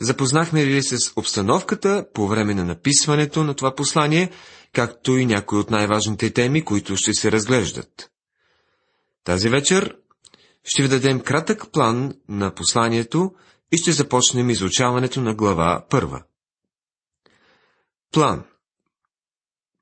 Запознахме 0.00 0.66
ли 0.66 0.82
с 0.82 0.96
обстановката 1.16 2.06
по 2.14 2.28
време 2.28 2.54
на 2.54 2.64
написването 2.64 3.44
на 3.44 3.54
това 3.54 3.74
послание, 3.74 4.30
както 4.72 5.16
и 5.16 5.26
някои 5.26 5.58
от 5.58 5.70
най-важните 5.70 6.32
теми, 6.32 6.64
които 6.64 6.96
ще 6.96 7.14
се 7.14 7.32
разглеждат. 7.32 8.10
Тази 9.24 9.48
вечер 9.48 9.96
ще 10.64 10.82
ви 10.82 10.88
дадем 10.88 11.20
кратък 11.20 11.72
план 11.72 12.14
на 12.28 12.54
посланието 12.54 13.34
и 13.72 13.76
ще 13.76 13.92
започнем 13.92 14.50
изучаването 14.50 15.20
на 15.20 15.34
глава 15.34 15.86
първа. 15.90 16.22
План 18.12 18.44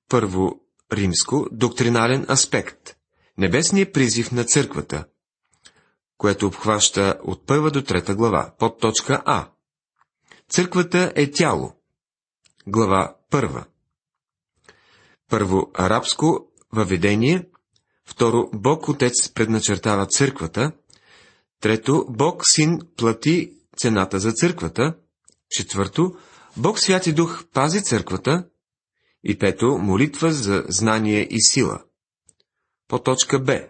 Първо 0.09 0.61
римско 0.93 1.47
доктринален 1.53 2.27
аспект 2.31 2.97
Небесният 3.39 3.93
призив 3.93 4.33
на 4.33 4.45
църквата, 4.45 5.05
което 6.19 6.47
обхваща 6.47 7.19
от 7.25 7.47
първа 7.47 7.71
до 7.71 7.83
трета 7.83 8.15
глава, 8.15 8.55
под 8.59 8.81
точка 8.81 9.23
А. 9.25 9.49
Църквата 10.51 11.13
е 11.17 11.31
тяло. 11.31 11.73
Глава 12.67 13.17
първа. 13.31 13.65
Първо 15.31 15.71
арабско 15.75 16.49
въведение, 16.73 17.49
второ 18.05 18.51
Бог 18.55 18.89
Отец 18.89 19.33
предначертава 19.33 20.07
църквата, 20.07 20.73
трето 21.61 22.07
Бог 22.09 22.43
Син 22.47 22.81
плати 22.97 23.53
цената 23.77 24.19
за 24.19 24.33
църквата, 24.33 24.95
четвърто 25.51 26.19
Бог 26.57 26.79
Святи 26.79 27.13
Дух 27.13 27.45
пази 27.53 27.83
църквата 27.83 28.49
и 29.25 29.39
пето 29.39 29.79
молитва 29.79 30.33
за 30.33 30.65
знание 30.69 31.29
и 31.31 31.43
сила. 31.43 31.83
По 32.89 32.99
точка 32.99 33.39
Б. 33.41 33.61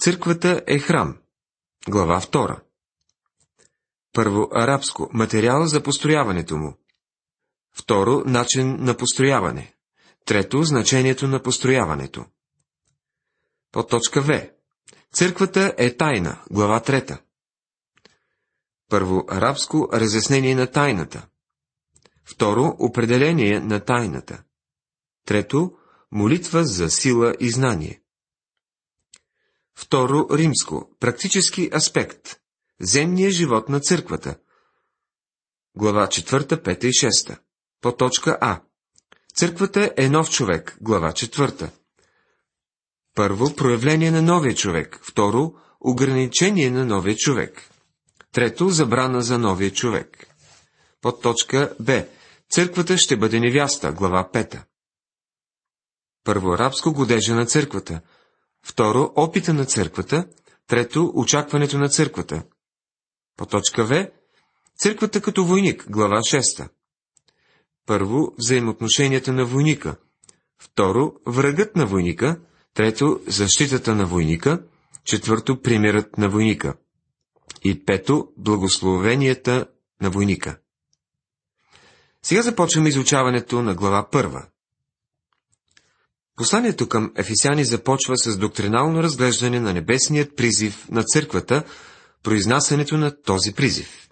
Църквата 0.00 0.62
е 0.66 0.78
храм. 0.78 1.18
Глава 1.88 2.20
2. 2.20 2.60
Първо 4.14 4.48
арабско 4.52 5.10
материал 5.12 5.66
за 5.66 5.82
построяването 5.82 6.56
му. 6.56 6.76
Второ 7.72 8.22
начин 8.26 8.76
на 8.84 8.96
построяване. 8.96 9.74
Трето 10.24 10.62
значението 10.62 11.28
на 11.28 11.42
построяването. 11.42 12.24
По 13.72 13.86
точка 13.86 14.20
В. 14.22 14.48
Църквата 15.12 15.74
е 15.78 15.96
тайна. 15.96 16.42
Глава 16.50 16.80
3. 16.80 17.18
Първо 18.88 19.24
арабско 19.28 19.88
разяснение 19.92 20.54
на 20.54 20.66
тайната. 20.66 21.26
Второ 22.24 22.76
определение 22.78 23.60
на 23.60 23.80
тайната. 23.80 24.42
Трето 25.26 25.72
молитва 26.12 26.64
за 26.64 26.90
сила 26.90 27.34
и 27.40 27.50
знание. 27.50 28.02
Второ 29.74 30.26
римско 30.30 30.90
практически 31.00 31.70
аспект. 31.74 32.43
Земния 32.80 33.30
живот 33.30 33.68
на 33.68 33.80
църквата. 33.80 34.36
Глава 35.76 36.06
4, 36.06 36.62
5 36.62 36.84
и 36.84 36.88
6. 36.88 37.38
По 37.80 37.96
точка 37.96 38.38
А. 38.40 38.60
Църквата 39.34 39.92
е 39.96 40.08
нов 40.08 40.30
човек. 40.30 40.78
Глава 40.80 41.12
4. 41.12 41.70
Първо, 43.14 43.56
проявление 43.56 44.10
на 44.10 44.22
новия 44.22 44.54
човек. 44.54 45.00
Второ, 45.02 45.54
ограничение 45.80 46.70
на 46.70 46.84
новия 46.84 47.16
човек. 47.16 47.70
Трето, 48.32 48.68
забрана 48.68 49.22
за 49.22 49.38
новия 49.38 49.72
човек. 49.72 50.26
Под 51.00 51.22
точка 51.22 51.76
Б. 51.80 52.04
Църквата 52.50 52.98
ще 52.98 53.16
бъде 53.16 53.40
невяста. 53.40 53.92
Глава 53.92 54.28
5. 54.32 54.62
Първо, 56.24 56.52
арабско 56.52 56.92
годежа 56.92 57.34
на 57.34 57.46
църквата. 57.46 58.00
Второ, 58.66 59.12
опита 59.16 59.54
на 59.54 59.64
църквата. 59.64 60.26
Трето, 60.66 61.12
очакването 61.14 61.78
на 61.78 61.88
църквата. 61.88 62.42
По 63.36 63.46
точка 63.46 63.84
В. 63.84 64.08
Църквата 64.78 65.20
като 65.20 65.44
войник. 65.44 65.86
Глава 65.90 66.16
6. 66.16 66.68
Първо, 67.86 68.34
взаимоотношенията 68.38 69.32
на 69.32 69.44
войника. 69.44 69.96
Второ, 70.58 71.12
врагът 71.26 71.76
на 71.76 71.86
войника. 71.86 72.40
Трето, 72.74 73.20
защитата 73.26 73.94
на 73.94 74.06
войника. 74.06 74.62
Четвърто, 75.04 75.62
примерът 75.62 76.18
на 76.18 76.28
войника. 76.28 76.74
И 77.64 77.84
пето, 77.84 78.28
благословенията 78.36 79.66
на 80.00 80.10
войника. 80.10 80.58
Сега 82.22 82.42
започваме 82.42 82.88
изучаването 82.88 83.62
на 83.62 83.74
глава 83.74 84.08
първа. 84.10 84.46
Посланието 86.36 86.88
към 86.88 87.12
Ефесяни 87.16 87.64
започва 87.64 88.18
с 88.18 88.36
доктринално 88.36 89.02
разглеждане 89.02 89.60
на 89.60 89.72
небесният 89.72 90.36
призив 90.36 90.88
на 90.90 91.02
църквата, 91.02 91.64
произнасянето 92.24 92.96
на 92.96 93.22
този 93.22 93.52
призив. 93.52 94.08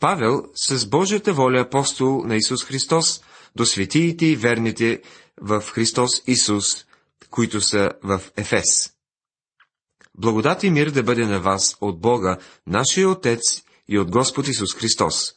Павел, 0.00 0.42
с 0.54 0.86
Божията 0.86 1.32
воля 1.32 1.60
апостол 1.60 2.22
на 2.24 2.36
Исус 2.36 2.64
Христос, 2.64 3.22
до 3.56 3.66
светиите 3.66 4.26
и 4.26 4.36
верните 4.36 5.02
в 5.40 5.60
Христос 5.60 6.10
Исус, 6.26 6.84
които 7.30 7.60
са 7.60 7.90
в 8.02 8.20
Ефес. 8.36 8.92
Благодат 10.18 10.62
и 10.62 10.70
мир 10.70 10.90
да 10.90 11.02
бъде 11.02 11.26
на 11.26 11.40
вас 11.40 11.76
от 11.80 12.00
Бога, 12.00 12.38
нашия 12.66 13.08
Отец 13.08 13.40
и 13.88 13.98
от 13.98 14.10
Господ 14.10 14.48
Исус 14.48 14.74
Христос. 14.74 15.32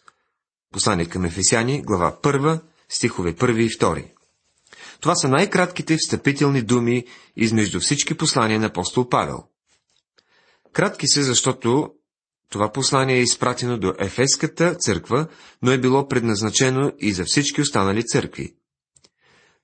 Послание 0.73 1.05
към 1.05 1.25
Ефесяни, 1.25 1.81
глава 1.81 2.17
1, 2.21 2.61
стихове 2.89 3.33
1 3.33 3.61
и 3.61 3.69
2. 3.69 4.11
Това 4.99 5.15
са 5.15 5.27
най-кратките 5.27 5.97
встъпителни 5.97 6.61
думи 6.61 7.05
измежду 7.35 7.79
всички 7.79 8.17
послания 8.17 8.59
на 8.59 8.65
апостол 8.65 9.09
Павел. 9.09 9.43
Кратки 10.75 11.07
се, 11.07 11.23
защото 11.23 11.89
това 12.49 12.71
послание 12.71 13.15
е 13.15 13.21
изпратено 13.21 13.77
до 13.77 13.93
Ефеската 13.99 14.75
църква, 14.75 15.27
но 15.61 15.71
е 15.71 15.77
било 15.77 16.07
предназначено 16.07 16.91
и 16.99 17.13
за 17.13 17.25
всички 17.25 17.61
останали 17.61 18.03
църкви. 18.03 18.55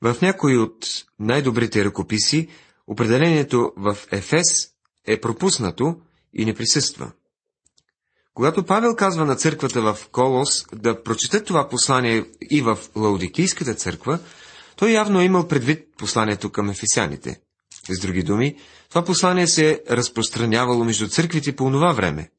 В 0.01 0.15
някои 0.21 0.57
от 0.57 0.85
най-добрите 1.19 1.85
ръкописи 1.85 2.47
определението 2.87 3.71
в 3.77 3.97
Ефес 4.11 4.69
е 5.07 5.21
пропуснато 5.21 5.95
и 6.33 6.45
не 6.45 6.53
присъства. 6.53 7.11
Когато 8.33 8.65
Павел 8.65 8.95
казва 8.95 9.25
на 9.25 9.35
църквата 9.35 9.81
в 9.81 9.97
Колос 10.11 10.65
да 10.73 11.03
прочете 11.03 11.43
това 11.43 11.69
послание 11.69 12.25
и 12.51 12.61
в 12.61 12.79
Лаудикийската 12.95 13.73
църква, 13.75 14.19
той 14.75 14.91
явно 14.91 15.21
е 15.21 15.25
имал 15.25 15.47
предвид 15.47 15.87
посланието 15.97 16.49
към 16.51 16.69
ефесяните. 16.69 17.41
С 17.89 17.99
други 17.99 18.23
думи, 18.23 18.55
това 18.89 19.03
послание 19.03 19.47
се 19.47 19.71
е 19.71 19.95
разпространявало 19.95 20.83
между 20.83 21.07
църквите 21.07 21.55
по 21.55 21.71
това 21.71 21.93
време. 21.93 22.31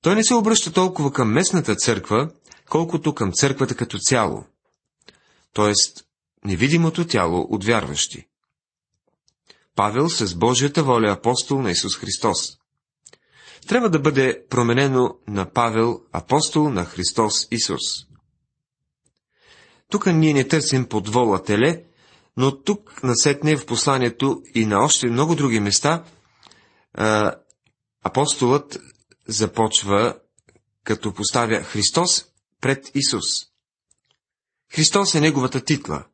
Той 0.00 0.14
не 0.14 0.24
се 0.24 0.34
обръща 0.34 0.72
толкова 0.72 1.12
към 1.12 1.32
местната 1.32 1.76
църква, 1.76 2.30
колкото 2.68 3.14
към 3.14 3.32
църквата 3.32 3.74
като 3.74 3.98
цяло, 3.98 4.44
т.е. 5.54 5.72
невидимото 6.44 7.06
тяло 7.06 7.46
от 7.50 7.64
вярващи. 7.64 8.26
Павел 9.76 10.08
с 10.08 10.34
Божията 10.34 10.82
воля 10.82 11.10
апостол 11.10 11.62
на 11.62 11.70
Исус 11.70 11.96
Христос. 11.96 12.58
Трябва 13.68 13.90
да 13.90 13.98
бъде 13.98 14.44
променено 14.50 15.16
на 15.28 15.52
Павел 15.52 16.00
апостол 16.12 16.70
на 16.70 16.84
Христос 16.84 17.48
Исус. 17.50 17.82
Тук 19.90 20.06
ние 20.06 20.32
не 20.32 20.48
търсим 20.48 20.88
подвола 20.88 21.42
теле, 21.42 21.84
но 22.36 22.62
тук 22.62 23.02
насетне 23.02 23.56
в 23.56 23.66
посланието 23.66 24.42
и 24.54 24.66
на 24.66 24.84
още 24.84 25.06
много 25.06 25.34
други 25.34 25.60
места 25.60 26.04
апостолът 28.04 28.78
започва 29.28 30.16
като 30.84 31.14
поставя 31.14 31.62
Христос 31.62 32.24
пред 32.60 32.90
Исус. 32.94 33.24
Христос 34.72 35.14
е 35.14 35.20
неговата 35.20 35.64
титла. 35.64 36.04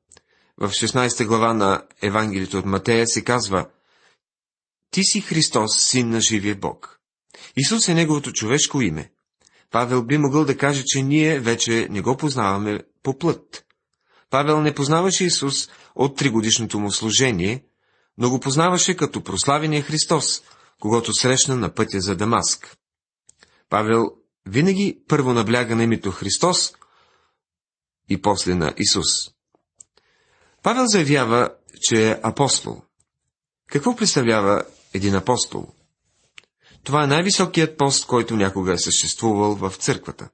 В 0.57 0.69
16 0.69 1.27
глава 1.27 1.55
на 1.55 1.83
Евангелието 2.03 2.59
от 2.59 2.65
Матея 2.65 3.07
се 3.07 3.25
казва 3.25 3.69
Ти 4.91 5.05
си 5.05 5.21
Христос, 5.21 5.71
син 5.79 6.11
на 6.11 6.21
живия 6.21 6.55
Бог. 6.55 7.01
Исус 7.57 7.89
е 7.89 7.95
неговото 7.95 8.33
човешко 8.33 8.81
име. 8.81 9.13
Павел 9.71 10.03
би 10.03 10.19
могъл 10.19 10.45
да 10.45 10.57
каже, 10.57 10.83
че 10.87 11.03
ние 11.03 11.41
вече 11.41 11.89
не 11.91 12.01
го 12.01 12.17
познаваме 12.17 12.81
по 13.03 13.19
плът. 13.19 13.65
Павел 14.31 14.61
не 14.61 14.75
познаваше 14.75 15.25
Исус 15.25 15.69
от 15.95 16.17
тригодишното 16.17 16.79
му 16.79 16.93
служение, 16.93 17.65
но 18.19 18.31
го 18.31 18.41
познаваше 18.41 18.97
като 18.97 19.23
прославения 19.23 19.83
Христос, 19.83 20.43
когато 20.81 21.13
срещна 21.13 21.57
на 21.57 21.75
пътя 21.75 22.01
за 22.01 22.17
Дамаск. 22.17 22.77
Павел 23.69 24.11
винаги 24.47 25.03
първо 25.09 25.33
набляга 25.33 25.77
на 25.77 25.83
името 25.83 26.11
Христос 26.11 26.73
и 28.09 28.23
после 28.23 28.55
на 28.55 28.75
Исус. 28.79 29.31
Павел 30.63 30.87
заявява, 30.87 31.51
че 31.83 32.11
е 32.11 32.21
апостол. 32.23 32.83
Какво 33.67 33.97
представлява 33.97 34.65
един 34.95 35.15
апостол? 35.15 35.69
Това 36.85 37.05
е 37.05 37.07
най-високият 37.07 37.79
пост, 37.79 38.07
който 38.07 38.37
някога 38.37 38.73
е 38.73 38.79
съществувал 38.79 39.55
в 39.55 39.75
църквата. 39.79 40.29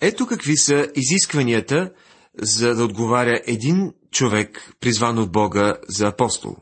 Ето 0.00 0.26
какви 0.26 0.56
са 0.56 0.90
изискванията, 0.94 1.92
за 2.38 2.74
да 2.74 2.84
отговаря 2.84 3.42
един 3.46 3.92
човек, 4.10 4.72
призван 4.80 5.18
от 5.18 5.32
Бога 5.32 5.76
за 5.88 6.06
апостол. 6.06 6.56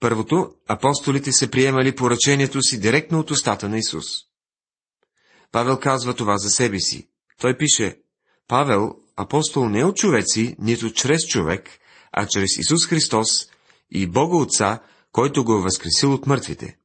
Първото, 0.00 0.50
апостолите 0.68 1.32
се 1.32 1.50
приемали 1.50 1.96
поръчението 1.96 2.62
си 2.62 2.80
директно 2.80 3.18
от 3.18 3.30
устата 3.30 3.68
на 3.68 3.78
Исус. 3.78 4.04
Павел 5.52 5.80
казва 5.80 6.14
това 6.14 6.38
за 6.38 6.50
себе 6.50 6.80
си. 6.80 7.08
Той 7.40 7.56
пише, 7.56 7.98
Павел, 8.48 8.96
апостол 9.16 9.68
не 9.68 9.84
от 9.84 9.96
човеци, 9.96 10.56
нито 10.58 10.92
чрез 10.92 11.26
човек, 11.26 11.70
а 12.12 12.26
чрез 12.26 12.58
Исус 12.58 12.86
Христос 12.86 13.28
и 13.90 14.06
Бога 14.06 14.36
Отца, 14.36 14.80
който 15.12 15.44
го 15.44 15.58
е 15.58 15.62
възкресил 15.62 16.12
от 16.12 16.26
мъртвите. 16.26 16.76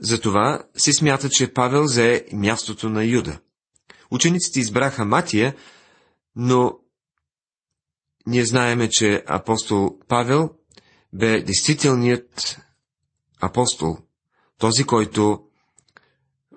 Затова 0.00 0.62
се 0.76 0.92
смята, 0.92 1.28
че 1.28 1.52
Павел 1.52 1.84
взе 1.84 2.26
мястото 2.32 2.88
на 2.88 3.04
Юда. 3.04 3.38
Учениците 4.10 4.60
избраха 4.60 5.04
Матия, 5.04 5.54
но 6.36 6.78
ние 8.26 8.46
знаеме, 8.46 8.88
че 8.88 9.24
апостол 9.26 9.98
Павел 10.08 10.50
бе 11.12 11.42
действителният 11.42 12.58
апостол, 13.40 13.98
този, 14.58 14.84
който 14.84 15.42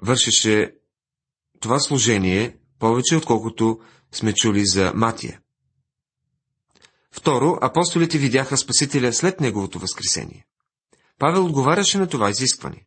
вършеше 0.04 0.76
това 1.60 1.80
служение 1.80 2.58
повече, 2.80 3.16
отколкото 3.16 3.80
сме 4.12 4.34
чули 4.34 4.66
за 4.66 4.92
Матия. 4.96 5.42
Второ, 7.12 7.58
апостолите 7.62 8.18
видяха 8.18 8.58
Спасителя 8.58 9.14
след 9.14 9.40
неговото 9.40 9.80
възкресение. 9.80 10.46
Павел 11.20 11.46
отговаряше 11.46 11.98
на 11.98 12.08
това 12.08 12.30
изискване. 12.30 12.86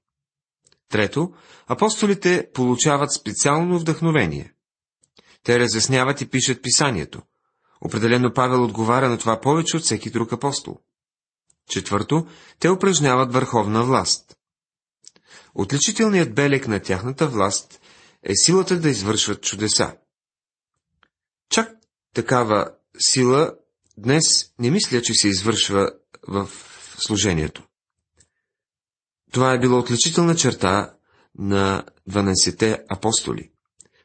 Трето, 0.89 1.33
апостолите 1.67 2.49
получават 2.55 3.12
специално 3.12 3.79
вдъхновение. 3.79 4.52
Те 5.43 5.59
разясняват 5.59 6.21
и 6.21 6.31
пишат 6.31 6.62
писанието. 6.62 7.23
Определено 7.81 8.35
Павел 8.35 8.65
отговаря 8.65 9.09
на 9.09 9.19
това 9.19 9.41
повече 9.41 9.77
от 9.77 9.83
всеки 9.83 10.11
друг 10.11 10.33
апостол. 10.33 10.79
Четвърто, 11.69 12.27
те 12.59 12.71
упражняват 12.71 13.33
върховна 13.33 13.85
власт. 13.85 14.37
Отличителният 15.55 16.35
белег 16.35 16.69
на 16.69 16.81
тяхната 16.81 17.29
власт 17.29 17.81
е 18.23 18.33
силата 18.35 18.81
да 18.81 18.89
извършват 18.89 19.43
чудеса. 19.43 19.97
Чак 21.49 21.77
такава 22.15 22.71
сила 22.99 23.55
днес 23.99 24.25
не 24.59 24.71
мисля, 24.71 25.03
че 25.03 25.15
се 25.15 25.29
извършва 25.29 25.93
в 26.29 26.50
служението. 26.99 27.62
Това 29.33 29.53
е 29.53 29.59
било 29.59 29.79
отличителна 29.79 30.37
черта 30.37 30.94
на 31.39 31.85
12-те 32.11 32.85
апостоли. 32.89 33.52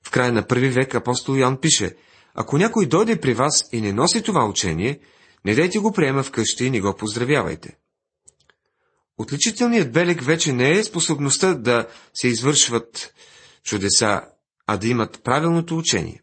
В 0.07 0.11
края 0.11 0.33
на 0.33 0.47
първи 0.47 0.69
век 0.69 0.95
апостол 0.95 1.35
Ян 1.35 1.57
пише, 1.61 1.95
ако 2.33 2.57
някой 2.57 2.85
дойде 2.85 3.19
при 3.19 3.33
вас 3.33 3.63
и 3.71 3.81
не 3.81 3.93
носи 3.93 4.21
това 4.21 4.45
учение, 4.45 4.99
не 5.45 5.55
дайте 5.55 5.79
го 5.79 5.91
приема 5.91 6.23
вкъщи 6.23 6.65
и 6.65 6.69
не 6.69 6.81
го 6.81 6.95
поздравявайте. 6.95 7.77
Отличителният 9.17 9.91
белег 9.91 10.21
вече 10.21 10.53
не 10.53 10.71
е 10.71 10.83
способността 10.83 11.53
да 11.53 11.87
се 12.13 12.27
извършват 12.27 13.13
чудеса, 13.63 14.21
а 14.67 14.77
да 14.77 14.87
имат 14.87 15.23
правилното 15.23 15.77
учение. 15.77 16.21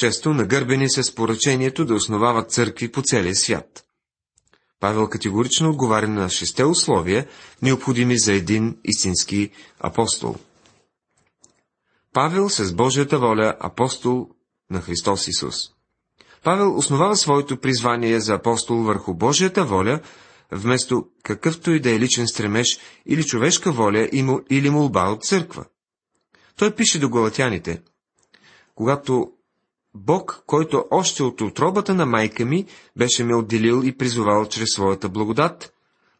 Шесто, 0.00 0.34
нагърбени 0.34 0.90
се 0.90 1.02
с 1.02 1.14
поръчението 1.14 1.84
да 1.84 1.94
основават 1.94 2.50
църкви 2.50 2.92
по 2.92 3.02
целия 3.02 3.36
свят. 3.36 3.84
Павел 4.80 5.08
категорично 5.08 5.70
отговаря 5.70 6.08
на 6.08 6.30
шесте 6.30 6.64
условия, 6.64 7.28
необходими 7.62 8.18
за 8.18 8.32
един 8.32 8.76
истински 8.84 9.50
апостол. 9.80 10.36
Павел 12.16 12.48
с 12.48 12.72
Божията 12.72 13.18
воля 13.18 13.56
апостол 13.60 14.28
на 14.70 14.80
Христос 14.80 15.28
Исус. 15.28 15.54
Павел 16.44 16.76
основава 16.76 17.16
своето 17.16 17.56
призвание 17.56 18.20
за 18.20 18.34
апостол 18.34 18.76
върху 18.76 19.14
Божията 19.14 19.64
воля, 19.64 20.00
вместо 20.52 21.06
какъвто 21.22 21.70
и 21.70 21.80
да 21.80 21.90
е 21.90 21.98
личен 21.98 22.26
стремеж 22.28 22.78
или 23.06 23.24
човешка 23.24 23.72
воля 23.72 24.08
или 24.50 24.70
молба 24.70 25.10
от 25.10 25.24
църква. 25.24 25.64
Той 26.58 26.74
пише 26.74 26.98
до 26.98 27.08
галатяните, 27.08 27.82
когато 28.74 29.32
Бог, 29.94 30.42
който 30.46 30.84
още 30.90 31.22
от 31.22 31.40
отробата 31.40 31.94
на 31.94 32.06
майка 32.06 32.44
ми 32.44 32.66
беше 32.96 33.24
ме 33.24 33.34
отделил 33.34 33.82
и 33.84 33.96
призовал 33.96 34.46
чрез 34.46 34.68
своята 34.68 35.08
благодат, 35.08 35.72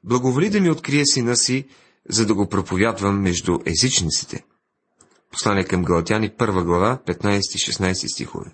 благоволи 0.05 0.51
да 0.51 0.61
ми 0.61 0.71
открие 0.71 1.07
сина 1.07 1.37
си, 1.37 1.67
за 2.09 2.27
да 2.27 2.35
го 2.35 2.49
проповядвам 2.49 3.23
между 3.23 3.59
езичниците. 3.67 4.45
Послание 5.33 5.65
към 5.65 5.85
Галатяни, 5.85 6.31
1 6.31 6.65
глава, 6.65 6.99
15-16 7.07 8.13
стихове. 8.15 8.51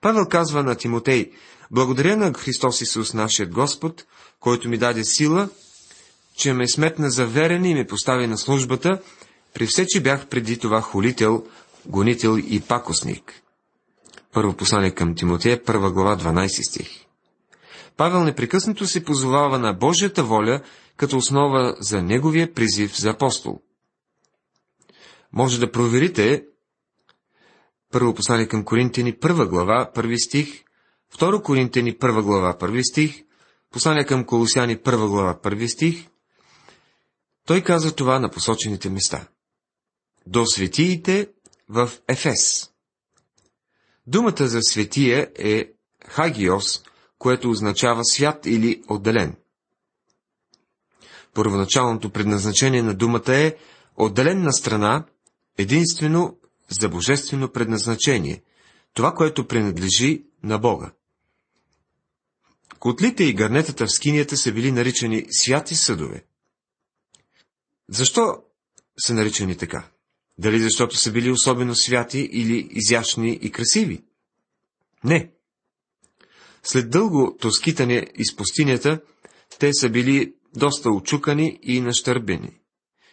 Павел 0.00 0.26
казва 0.26 0.62
на 0.62 0.74
Тимотей, 0.74 1.30
благодаря 1.70 2.16
на 2.16 2.32
Христос 2.34 2.80
Исус, 2.80 3.14
нашият 3.14 3.52
Господ, 3.52 4.04
който 4.40 4.68
ми 4.68 4.78
даде 4.78 5.04
сила, 5.04 5.48
че 6.36 6.52
ме 6.52 6.68
сметна 6.68 7.10
за 7.10 7.26
верен 7.26 7.64
и 7.64 7.74
ме 7.74 7.86
постави 7.86 8.26
на 8.26 8.38
службата, 8.38 9.00
при 9.54 9.66
все, 9.66 9.86
че 9.86 10.02
бях 10.02 10.26
преди 10.26 10.58
това 10.58 10.80
холител, 10.80 11.44
гонител 11.86 12.38
и 12.38 12.60
пакосник. 12.60 13.42
Първо 14.32 14.52
послание 14.52 14.90
към 14.90 15.14
Тимотея, 15.14 15.64
първа 15.64 15.92
глава, 15.92 16.16
12 16.16 16.68
стих. 16.68 16.88
Павел 17.96 18.24
непрекъснато 18.24 18.86
се 18.86 19.04
позовава 19.04 19.58
на 19.58 19.72
Божията 19.72 20.24
воля 20.24 20.60
като 20.96 21.16
основа 21.16 21.76
за 21.80 22.02
неговия 22.02 22.54
призив 22.54 23.00
за 23.00 23.10
апостол. 23.10 23.60
Може 25.34 25.60
да 25.60 25.72
проверите 25.72 26.44
първо 27.92 28.14
послание 28.14 28.48
към 28.48 28.64
Коринтини, 28.64 29.18
първа 29.18 29.46
глава, 29.46 29.90
първи 29.94 30.18
стих, 30.18 30.64
второ 31.14 31.42
Коринтини, 31.42 31.98
първа 31.98 32.22
глава, 32.22 32.58
първи 32.58 32.84
стих, 32.84 33.24
послание 33.70 34.06
към 34.06 34.26
Колосяни, 34.26 34.82
първа 34.82 35.08
глава, 35.08 35.40
първи 35.42 35.68
стих. 35.68 36.08
Той 37.46 37.60
казва 37.60 37.92
това 37.92 38.18
на 38.18 38.30
посочените 38.30 38.90
места. 38.90 39.28
До 40.26 40.46
светиите 40.46 41.28
в 41.68 41.90
Ефес. 42.08 42.70
Думата 44.06 44.46
за 44.46 44.58
светия 44.62 45.30
е 45.38 45.72
хагиос, 46.06 46.82
което 47.18 47.50
означава 47.50 48.04
свят 48.04 48.46
или 48.46 48.82
отделен. 48.88 49.36
Първоначалното 51.34 52.10
предназначение 52.10 52.82
на 52.82 52.94
думата 52.94 53.34
е 53.34 53.56
отделен 53.96 54.42
на 54.42 54.52
страна, 54.52 55.04
единствено 55.58 56.38
за 56.80 56.88
божествено 56.88 57.52
предназначение, 57.52 58.42
това, 58.94 59.14
което 59.14 59.48
принадлежи 59.48 60.24
на 60.42 60.58
Бога. 60.58 60.92
Котлите 62.78 63.24
и 63.24 63.34
гарнетата 63.34 63.86
в 63.86 63.92
скинията 63.92 64.36
са 64.36 64.52
били 64.52 64.72
наричани 64.72 65.26
святи 65.30 65.74
съдове. 65.74 66.24
Защо 67.88 68.42
са 68.98 69.14
наричани 69.14 69.56
така? 69.56 69.90
Дали 70.38 70.60
защото 70.60 70.96
са 70.96 71.12
били 71.12 71.30
особено 71.30 71.74
святи 71.74 72.18
или 72.18 72.68
изящни 72.70 73.38
и 73.42 73.50
красиви? 73.50 74.04
Не. 75.04 75.30
След 76.62 76.90
дълго 76.90 77.36
тоскитане 77.40 78.06
из 78.14 78.36
пустинята, 78.36 79.00
те 79.58 79.70
са 79.72 79.88
били 79.88 80.34
доста 80.56 80.90
очукани 80.90 81.58
и 81.62 81.80
нащърбени. 81.80 82.60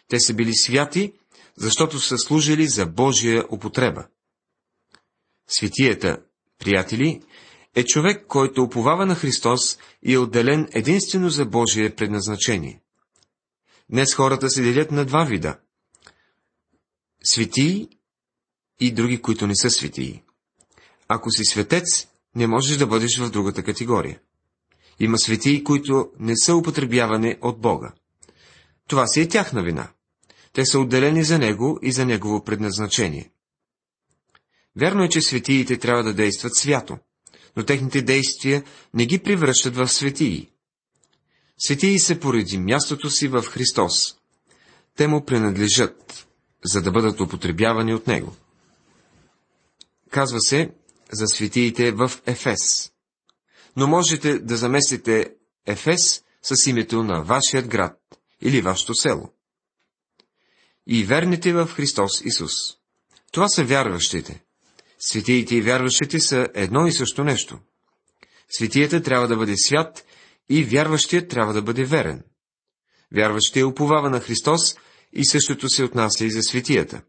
Те 0.08 0.20
са 0.20 0.34
били 0.34 0.54
святи, 0.54 1.12
защото 1.56 2.00
са 2.00 2.18
служили 2.18 2.66
за 2.66 2.86
Божия 2.86 3.44
употреба. 3.50 4.06
Светията, 5.48 6.18
приятели, 6.58 7.22
е 7.74 7.84
човек, 7.84 8.26
който 8.28 8.62
уповава 8.62 9.06
на 9.06 9.14
Христос 9.14 9.78
и 10.02 10.12
е 10.12 10.18
отделен 10.18 10.68
единствено 10.72 11.30
за 11.30 11.44
Божие 11.44 11.94
предназначение. 11.94 12.82
Днес 13.90 14.14
хората 14.14 14.50
се 14.50 14.62
делят 14.62 14.90
на 14.90 15.04
два 15.04 15.24
вида 15.24 15.58
светии 17.24 17.88
и 18.80 18.92
други, 18.92 19.22
които 19.22 19.46
не 19.46 19.56
са 19.56 19.70
светии. 19.70 20.22
Ако 21.08 21.30
си 21.30 21.44
светец, 21.44 22.06
не 22.34 22.46
можеш 22.46 22.76
да 22.76 22.86
бъдеш 22.86 23.18
в 23.18 23.30
другата 23.30 23.62
категория. 23.62 24.20
Има 25.00 25.18
светии, 25.18 25.64
които 25.64 26.10
не 26.18 26.36
са 26.36 26.56
употребявани 26.56 27.36
от 27.40 27.60
Бога. 27.60 27.92
Това 28.88 29.06
си 29.06 29.20
е 29.20 29.28
тяхна 29.28 29.62
вина. 29.62 29.88
Те 30.52 30.66
са 30.66 30.78
отделени 30.78 31.24
за 31.24 31.38
Него 31.38 31.78
и 31.82 31.92
за 31.92 32.06
Негово 32.06 32.44
предназначение. 32.44 33.30
Вярно 34.76 35.04
е, 35.04 35.08
че 35.08 35.20
светиите 35.20 35.78
трябва 35.78 36.02
да 36.02 36.14
действат 36.14 36.56
свято, 36.56 36.98
но 37.56 37.64
техните 37.64 38.02
действия 38.02 38.64
не 38.94 39.06
ги 39.06 39.18
превръщат 39.18 39.76
в 39.76 39.88
светии. 39.88 40.48
Светии 41.58 41.98
се 41.98 42.20
поради 42.20 42.58
мястото 42.58 43.10
си 43.10 43.28
в 43.28 43.42
Христос. 43.42 44.16
Те 44.96 45.08
му 45.08 45.24
принадлежат, 45.24 46.26
за 46.64 46.82
да 46.82 46.90
бъдат 46.90 47.20
употребявани 47.20 47.94
от 47.94 48.06
него. 48.06 48.36
Казва 50.10 50.40
се 50.40 50.70
за 51.12 51.26
светиите 51.26 51.92
в 51.92 52.12
Ефес. 52.26 52.92
Но 53.76 53.86
можете 53.86 54.38
да 54.38 54.56
заместите 54.56 55.34
Ефес 55.66 56.22
с 56.42 56.66
името 56.66 57.02
на 57.02 57.22
вашият 57.22 57.68
град 57.68 57.98
или 58.42 58.60
вашето 58.60 58.94
село. 58.94 59.32
И 60.86 61.04
верните 61.04 61.52
в 61.52 61.66
Христос 61.66 62.20
Исус. 62.24 62.52
Това 63.32 63.48
са 63.48 63.64
вярващите. 63.64 64.44
Светиите 64.98 65.56
и 65.56 65.60
вярващите 65.60 66.20
са 66.20 66.48
едно 66.54 66.86
и 66.86 66.92
също 66.92 67.24
нещо. 67.24 67.58
Светията 68.48 69.02
трябва 69.02 69.28
да 69.28 69.36
бъде 69.36 69.56
свят 69.56 70.04
и 70.48 70.64
вярващият 70.64 71.30
трябва 71.30 71.52
да 71.52 71.62
бъде 71.62 71.84
верен. 71.84 72.24
Вярващият 73.14 73.68
уповава 73.68 74.10
на 74.10 74.20
Христос 74.20 74.76
и 75.12 75.24
същото 75.24 75.68
се 75.68 75.84
отнася 75.84 76.24
и 76.24 76.30
за 76.30 76.42
светията. 76.42 77.02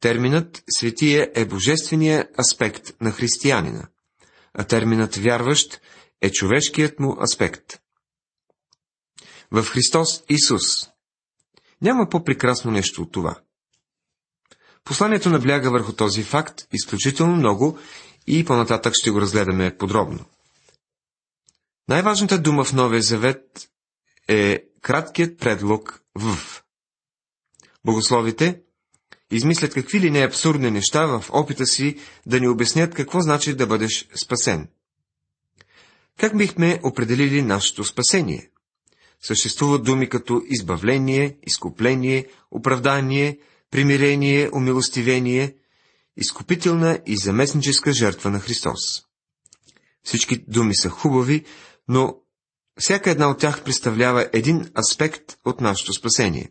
Терминът 0.00 0.64
светия 0.78 1.30
е 1.34 1.44
божествения 1.44 2.28
аспект 2.38 3.00
на 3.00 3.12
християнина, 3.12 3.88
а 4.54 4.64
терминът 4.64 5.16
вярващ 5.16 5.80
е 6.20 6.30
човешкият 6.30 7.00
му 7.00 7.16
аспект. 7.22 7.80
В 9.50 9.64
Христос 9.64 10.22
Исус. 10.28 10.88
Няма 11.82 12.08
по-прекрасно 12.08 12.70
нещо 12.70 13.02
от 13.02 13.12
това. 13.12 13.40
Посланието 14.84 15.30
набляга 15.30 15.70
върху 15.70 15.92
този 15.92 16.22
факт 16.22 16.66
изключително 16.72 17.36
много 17.36 17.78
и 18.26 18.44
по-нататък 18.44 18.92
ще 18.96 19.10
го 19.10 19.20
разгледаме 19.20 19.76
подробно. 19.76 20.24
Най-важната 21.88 22.38
дума 22.38 22.64
в 22.64 22.72
Новия 22.72 23.02
Завет 23.02 23.70
е 24.28 24.64
краткият 24.82 25.38
предлог 25.38 26.02
в. 26.14 26.62
Богословите 27.84 28.60
измислят 29.30 29.74
какви 29.74 30.00
ли 30.00 30.10
не 30.10 30.24
абсурдни 30.24 30.70
неща 30.70 31.06
в 31.06 31.24
опита 31.30 31.66
си 31.66 31.98
да 32.26 32.40
ни 32.40 32.48
обяснят 32.48 32.94
какво 32.94 33.20
значи 33.20 33.54
да 33.54 33.66
бъдеш 33.66 34.08
спасен. 34.24 34.68
Как 36.18 36.36
бихме 36.36 36.80
определили 36.82 37.42
нашето 37.42 37.84
спасение? 37.84 38.50
Съществуват 39.22 39.84
думи 39.84 40.08
като 40.08 40.42
избавление, 40.46 41.38
изкупление, 41.42 42.26
оправдание, 42.50 43.38
примирение, 43.70 44.50
умилостивение, 44.54 45.56
изкупителна 46.16 46.98
и 47.06 47.16
заместническа 47.16 47.92
жертва 47.92 48.30
на 48.30 48.40
Христос. 48.40 49.02
Всички 50.02 50.44
думи 50.48 50.76
са 50.76 50.88
хубави, 50.88 51.44
но 51.88 52.16
всяка 52.80 53.10
една 53.10 53.30
от 53.30 53.38
тях 53.38 53.64
представлява 53.64 54.30
един 54.32 54.70
аспект 54.78 55.38
от 55.44 55.60
нашето 55.60 55.92
спасение. 55.92 56.50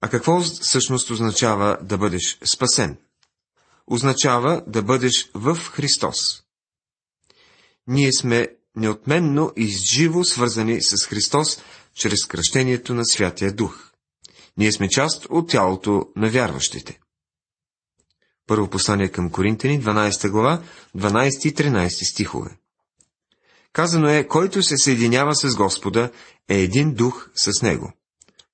А 0.00 0.08
какво 0.08 0.40
всъщност 0.40 1.10
означава 1.10 1.78
да 1.82 1.98
бъдеш 1.98 2.38
спасен? 2.44 2.98
Означава 3.86 4.64
да 4.66 4.82
бъдеш 4.82 5.30
в 5.34 5.56
Христос. 5.56 6.42
Ние 7.86 8.12
сме 8.12 8.48
неотменно 8.76 9.52
и 9.56 9.66
живо 9.66 10.24
свързани 10.24 10.82
с 10.82 11.06
Христос 11.06 11.62
чрез 11.94 12.26
кръщението 12.26 12.94
на 12.94 13.04
Святия 13.04 13.52
Дух. 13.52 13.90
Ние 14.56 14.72
сме 14.72 14.88
част 14.88 15.26
от 15.30 15.48
тялото 15.48 16.06
на 16.16 16.30
вярващите. 16.30 16.98
Първо 18.46 18.70
послание 18.70 19.08
към 19.08 19.30
Коринтини, 19.30 19.82
12 19.82 20.30
глава, 20.30 20.62
12 20.96 21.48
и 21.48 21.54
13 21.54 22.12
стихове. 22.12 22.50
Казано 23.72 24.08
е, 24.08 24.28
който 24.28 24.62
се 24.62 24.76
съединява 24.76 25.34
с 25.34 25.56
Господа, 25.56 26.10
е 26.48 26.58
един 26.58 26.94
дух 26.94 27.30
с 27.34 27.62
Него. 27.62 27.92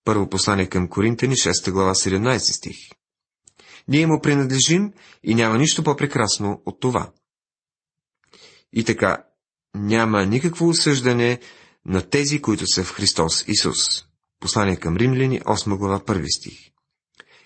Първо 0.05 0.29
послание 0.29 0.69
към 0.69 0.89
Коринтини, 0.89 1.35
6 1.35 1.71
глава, 1.71 1.95
17 1.95 2.39
стих. 2.39 2.77
Ние 3.89 4.07
му 4.07 4.21
принадлежим 4.21 4.93
и 5.23 5.35
няма 5.35 5.59
нищо 5.59 5.85
по-прекрасно 5.85 6.63
от 6.67 6.81
това. 6.81 7.11
И 8.73 8.85
така, 8.85 9.25
няма 9.79 10.27
никакво 10.27 10.69
осъждане 10.69 11.41
на 11.87 12.03
тези, 12.03 12.43
които 12.43 12.67
са 12.67 12.85
в 12.85 12.93
Христос 12.93 13.45
Исус. 13.49 14.05
Послание 14.41 14.77
към 14.77 14.97
римляни, 14.97 15.41
8 15.41 15.77
глава, 15.77 16.01
1 16.01 16.39
стих. 16.39 16.59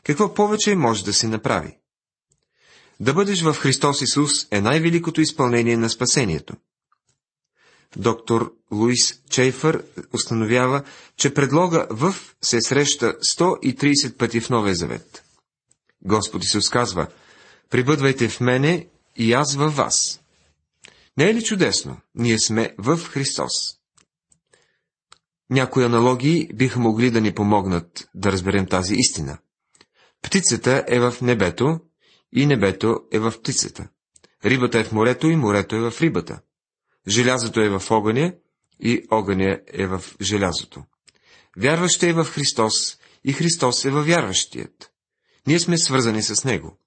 Какво 0.05 0.35
повече 0.35 0.75
може 0.75 1.05
да 1.05 1.13
се 1.13 1.29
направи? 1.29 1.79
Да 3.01 3.15
бъдеш 3.15 3.43
в 3.43 3.55
Христос 3.55 4.03
Исус 4.03 4.47
е 4.51 4.61
най-великото 4.61 5.21
изпълнение 5.21 5.77
на 5.77 5.91
спасението. 5.91 6.55
Доктор 7.97 8.53
Луис 8.73 9.21
Чейфър 9.31 9.85
установява, 10.13 10.83
че 11.17 11.35
предлога 11.35 11.87
в 11.91 12.15
се 12.43 12.61
среща 12.61 13.07
130 13.07 14.17
пъти 14.17 14.41
в 14.41 14.51
Новия 14.51 14.75
Завет. 14.75 15.25
Господ 16.05 16.45
Исус 16.45 16.69
казва, 16.69 17.07
прибъдвайте 17.71 18.29
в 18.29 18.41
мене 18.41 18.87
и 19.17 19.33
аз 19.33 19.55
във 19.55 19.77
вас. 19.77 20.22
Не 21.17 21.31
е 21.31 21.35
ли 21.35 21.43
чудесно? 21.43 22.01
Ние 22.15 22.39
сме 22.39 22.75
в 22.79 22.99
Христос. 22.99 23.53
Някои 25.51 25.85
аналогии 25.85 26.49
биха 26.55 26.81
могли 26.81 27.11
да 27.11 27.21
ни 27.21 27.35
помогнат 27.35 28.09
да 28.15 28.33
разберем 28.33 28.67
тази 28.67 28.95
истина. 28.95 29.39
Птицата 30.23 30.85
е 30.89 31.01
в 31.01 31.15
небето 31.23 31.81
и 32.33 32.47
небето 32.47 33.01
е 33.13 33.19
в 33.19 33.33
птицата. 33.41 33.89
Рибата 34.45 34.79
е 34.79 34.85
в 34.85 34.93
морето 34.93 35.29
и 35.29 35.37
морето 35.37 35.77
е 35.77 35.91
в 35.91 36.01
рибата. 36.01 36.41
Желязото 37.09 37.61
е 37.61 37.79
в 37.79 37.91
огъня 37.91 38.35
и 38.81 39.07
огъня 39.11 39.61
е 39.67 39.87
в 39.87 40.05
желязото. 40.21 40.85
Вярващия 41.57 42.11
е 42.11 42.13
в 42.13 42.25
Христос 42.25 42.99
и 43.25 43.33
Христос 43.33 43.85
е 43.85 43.91
във 43.91 44.07
вярващият. 44.07 44.93
Ние 45.47 45.59
сме 45.59 45.79
свързани 45.79 46.23
с 46.23 46.45
Него. 46.45 46.79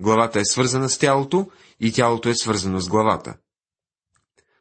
Главата 0.00 0.40
е 0.40 0.44
свързана 0.44 0.88
с 0.88 0.98
тялото 0.98 1.50
и 1.80 1.92
тялото 1.92 2.28
е 2.28 2.34
свързано 2.34 2.80
с 2.80 2.88
главата. 2.88 3.34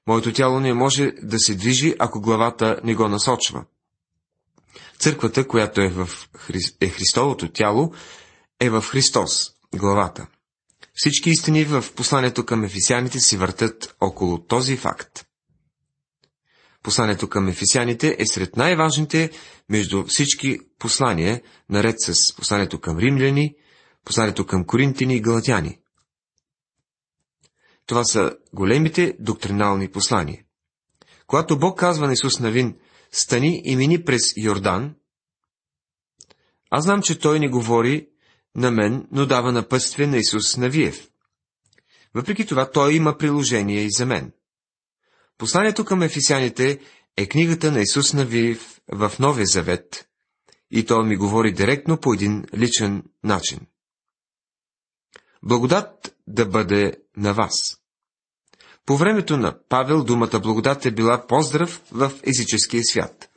Моето 0.08 0.34
тяло 0.34 0.60
не 0.60 0.74
може 0.74 1.12
да 1.24 1.40
се 1.40 1.56
движи, 1.56 1.96
ако 2.00 2.22
главата 2.22 2.80
не 2.84 2.96
го 2.96 3.08
насочва. 3.08 3.66
Църквата, 5.00 5.48
която 5.48 5.82
е, 5.82 5.90
в 5.90 6.10
Хри... 6.38 6.60
е 6.82 6.90
Христовото 6.90 7.52
тяло, 7.52 7.94
е 8.60 8.70
в 8.70 8.82
Христос, 8.82 9.52
главата. 9.76 10.28
Всички 10.94 11.30
истини 11.30 11.64
в 11.64 11.86
посланието 11.96 12.46
към 12.46 12.64
ефисяните 12.64 13.20
си 13.20 13.38
въртат 13.38 13.96
около 14.02 14.40
този 14.40 14.78
факт. 14.78 15.26
Посланието 16.84 17.30
към 17.30 17.48
ефисяните 17.48 18.16
е 18.20 18.26
сред 18.26 18.58
най-важните 18.58 19.32
между 19.70 20.06
всички 20.06 20.60
послания, 20.80 21.42
наред 21.70 21.96
с 22.00 22.36
посланието 22.36 22.82
към 22.82 22.98
римляни, 22.98 23.56
посланието 24.06 24.46
към 24.46 24.66
коринтини 24.66 25.16
и 25.16 25.22
галатяни. 25.22 25.80
Това 27.86 28.04
са 28.04 28.38
големите 28.54 29.16
доктринални 29.20 29.92
послания. 29.92 30.44
Когато 31.28 31.60
Бог 31.60 31.80
казва 31.80 32.08
на 32.08 32.14
Исус 32.14 32.40
Навин, 32.40 32.78
стани 33.12 33.62
и 33.66 33.76
мини 33.76 34.04
през 34.04 34.22
Йордан, 34.38 34.96
аз 36.70 36.84
знам, 36.84 37.02
че 37.02 37.20
Той 37.20 37.40
не 37.40 37.50
говори 37.50 38.10
на 38.56 38.72
мен, 38.72 39.08
но 39.12 39.26
дава 39.26 39.52
напътствие 39.52 40.08
на 40.08 40.18
Исус 40.18 40.58
Навиев. 40.58 41.10
Въпреки 42.14 42.46
това, 42.46 42.72
Той 42.72 42.94
има 42.94 43.18
приложение 43.18 43.82
и 43.82 43.92
за 43.92 44.06
мен. 44.06 44.34
Посланието 45.38 45.86
към 45.86 46.02
ефисяните 46.02 46.80
е 47.18 47.28
книгата 47.28 47.72
на 47.72 47.82
Исус 47.82 48.14
Навиев 48.14 48.82
в 48.92 49.12
Новия 49.20 49.46
Завет, 49.46 50.10
и 50.72 50.86
Той 50.86 51.06
ми 51.06 51.18
говори 51.18 51.54
директно 51.54 52.00
по 52.00 52.14
един 52.14 52.46
личен 52.58 53.04
начин. 53.24 53.60
Благодат 55.44 56.16
да 56.28 56.46
бъде 56.46 56.94
на 57.18 57.34
вас. 57.34 57.78
По 58.86 58.98
времето 58.98 59.38
на 59.38 59.60
Павел 59.70 60.04
думата 60.04 60.40
благодат 60.40 60.86
е 60.86 60.92
била 60.92 61.28
поздрав 61.28 61.82
в 61.92 62.12
езическия 62.24 62.84
свят. 62.84 63.30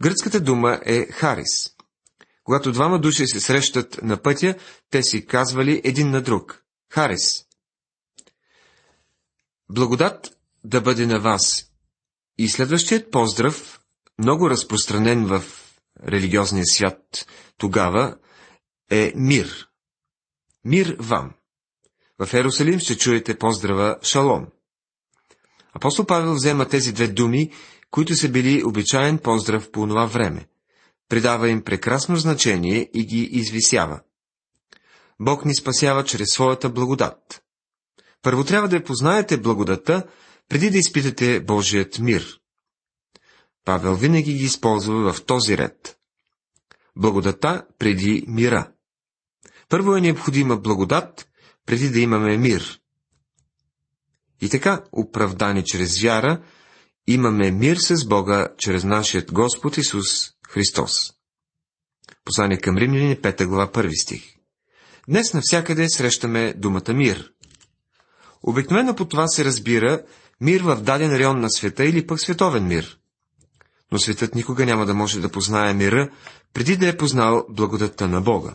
Гръцката 0.00 0.40
дума 0.40 0.80
е 0.84 1.06
харис. 1.06 1.74
Когато 2.44 2.72
двама 2.72 3.00
души 3.00 3.26
се 3.26 3.40
срещат 3.40 4.02
на 4.02 4.22
пътя, 4.22 4.54
те 4.90 5.02
си 5.02 5.26
казвали 5.26 5.80
един 5.84 6.10
на 6.10 6.22
друг. 6.22 6.64
Харис. 6.90 7.44
Благодат 9.70 10.36
да 10.64 10.80
бъде 10.80 11.06
на 11.06 11.20
вас. 11.20 11.70
И 12.38 12.48
следващият 12.48 13.10
поздрав, 13.10 13.80
много 14.18 14.50
разпространен 14.50 15.26
в 15.26 15.44
религиозния 16.08 16.66
свят 16.66 17.26
тогава, 17.58 18.18
е 18.90 19.12
мир. 19.16 19.68
Мир 20.64 20.96
вам. 21.00 21.34
В 22.18 22.34
Ерусалим 22.34 22.80
ще 22.80 22.98
чуете 22.98 23.38
поздрава 23.38 23.98
Шалом. 24.02 24.46
Апостол 25.72 26.06
Павел 26.06 26.34
взема 26.34 26.68
тези 26.68 26.92
две 26.92 27.08
думи, 27.08 27.50
които 27.90 28.14
са 28.14 28.28
били 28.28 28.64
обичаен 28.64 29.18
поздрав 29.18 29.70
по 29.70 29.86
това 29.86 30.06
време. 30.06 30.46
Придава 31.08 31.48
им 31.48 31.62
прекрасно 31.62 32.16
значение 32.16 32.90
и 32.94 33.06
ги 33.06 33.22
извисява. 33.22 34.00
Бог 35.20 35.44
ни 35.44 35.54
спасява 35.54 36.04
чрез 36.04 36.28
своята 36.28 36.70
благодат. 36.70 37.42
Първо 38.22 38.44
трябва 38.44 38.68
да 38.68 38.84
познаете 38.84 39.40
благодата, 39.40 40.06
преди 40.48 40.70
да 40.70 40.78
изпитате 40.78 41.40
Божият 41.40 41.98
мир. 41.98 42.40
Павел 43.64 43.94
винаги 43.94 44.34
ги 44.34 44.44
използва 44.44 45.12
в 45.12 45.24
този 45.24 45.58
ред. 45.58 45.98
Благодата 46.96 47.66
преди 47.78 48.24
мира. 48.28 48.70
Първо 49.68 49.96
е 49.96 50.00
необходима 50.00 50.56
благодат, 50.56 51.28
преди 51.66 51.90
да 51.90 52.00
имаме 52.00 52.36
мир. 52.36 52.80
И 54.40 54.48
така, 54.48 54.84
оправдани 54.92 55.64
чрез 55.64 56.02
вяра, 56.02 56.42
имаме 57.06 57.50
мир 57.50 57.76
с 57.76 58.06
Бога 58.06 58.48
чрез 58.58 58.84
нашият 58.84 59.32
Господ 59.32 59.76
Исус 59.76 60.30
Христос. 60.48 61.12
Послание 62.24 62.58
към 62.58 62.76
Римляни, 62.76 63.16
5 63.16 63.46
глава, 63.46 63.72
1 63.72 64.02
стих. 64.02 64.34
Днес 65.08 65.34
навсякъде 65.34 65.88
срещаме 65.88 66.54
думата 66.56 66.92
мир. 66.92 67.32
Обикновено 68.42 68.96
по 68.96 69.04
това 69.04 69.28
се 69.28 69.44
разбира 69.44 70.02
мир 70.40 70.60
в 70.60 70.76
даден 70.76 71.16
район 71.16 71.40
на 71.40 71.50
света 71.50 71.84
или 71.84 72.06
пък 72.06 72.20
световен 72.20 72.66
мир. 72.66 72.98
но 73.92 73.98
светът 73.98 74.34
никога 74.34 74.66
няма 74.66 74.86
да 74.86 74.94
може 74.94 75.20
да 75.20 75.28
познае 75.28 75.74
мира, 75.74 76.10
преди 76.54 76.76
да 76.76 76.88
е 76.88 76.96
познал 76.96 77.46
благодатта 77.50 78.08
на 78.08 78.20
Бога. 78.20 78.54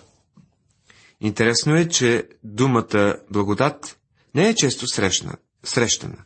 Интересно 1.21 1.75
е, 1.75 1.87
че 1.87 2.27
думата 2.43 3.15
благодат 3.31 3.97
не 4.35 4.49
е 4.49 4.55
често 4.55 4.87
срещна, 4.87 5.33
срещана. 5.63 6.17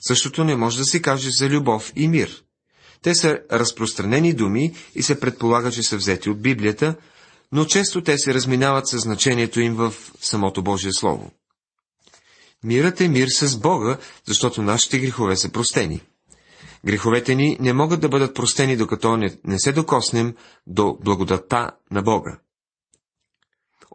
Същото 0.00 0.44
не 0.44 0.56
може 0.56 0.78
да 0.78 0.84
се 0.84 1.02
каже 1.02 1.30
за 1.30 1.48
любов 1.48 1.92
и 1.96 2.08
мир. 2.08 2.42
Те 3.02 3.14
са 3.14 3.38
разпространени 3.52 4.34
думи 4.34 4.74
и 4.94 5.02
се 5.02 5.20
предполага, 5.20 5.72
че 5.72 5.82
са 5.82 5.96
взети 5.96 6.30
от 6.30 6.42
Библията, 6.42 6.94
но 7.52 7.64
често 7.64 8.02
те 8.02 8.18
се 8.18 8.34
разминават 8.34 8.88
със 8.88 9.02
значението 9.02 9.60
им 9.60 9.74
в 9.74 9.94
самото 10.20 10.62
Божие 10.62 10.92
Слово. 10.92 11.30
Мирът 12.64 13.00
е 13.00 13.08
мир 13.08 13.28
с 13.28 13.56
Бога, 13.56 13.98
защото 14.24 14.62
нашите 14.62 14.98
грехове 14.98 15.36
са 15.36 15.52
простени. 15.52 16.00
Греховете 16.86 17.34
ни 17.34 17.56
не 17.60 17.72
могат 17.72 18.00
да 18.00 18.08
бъдат 18.08 18.34
простени, 18.34 18.76
докато 18.76 19.16
не, 19.16 19.38
не 19.44 19.58
се 19.58 19.72
докоснем 19.72 20.34
до 20.66 20.98
благодата 21.04 21.70
на 21.90 22.02
Бога. 22.02 22.38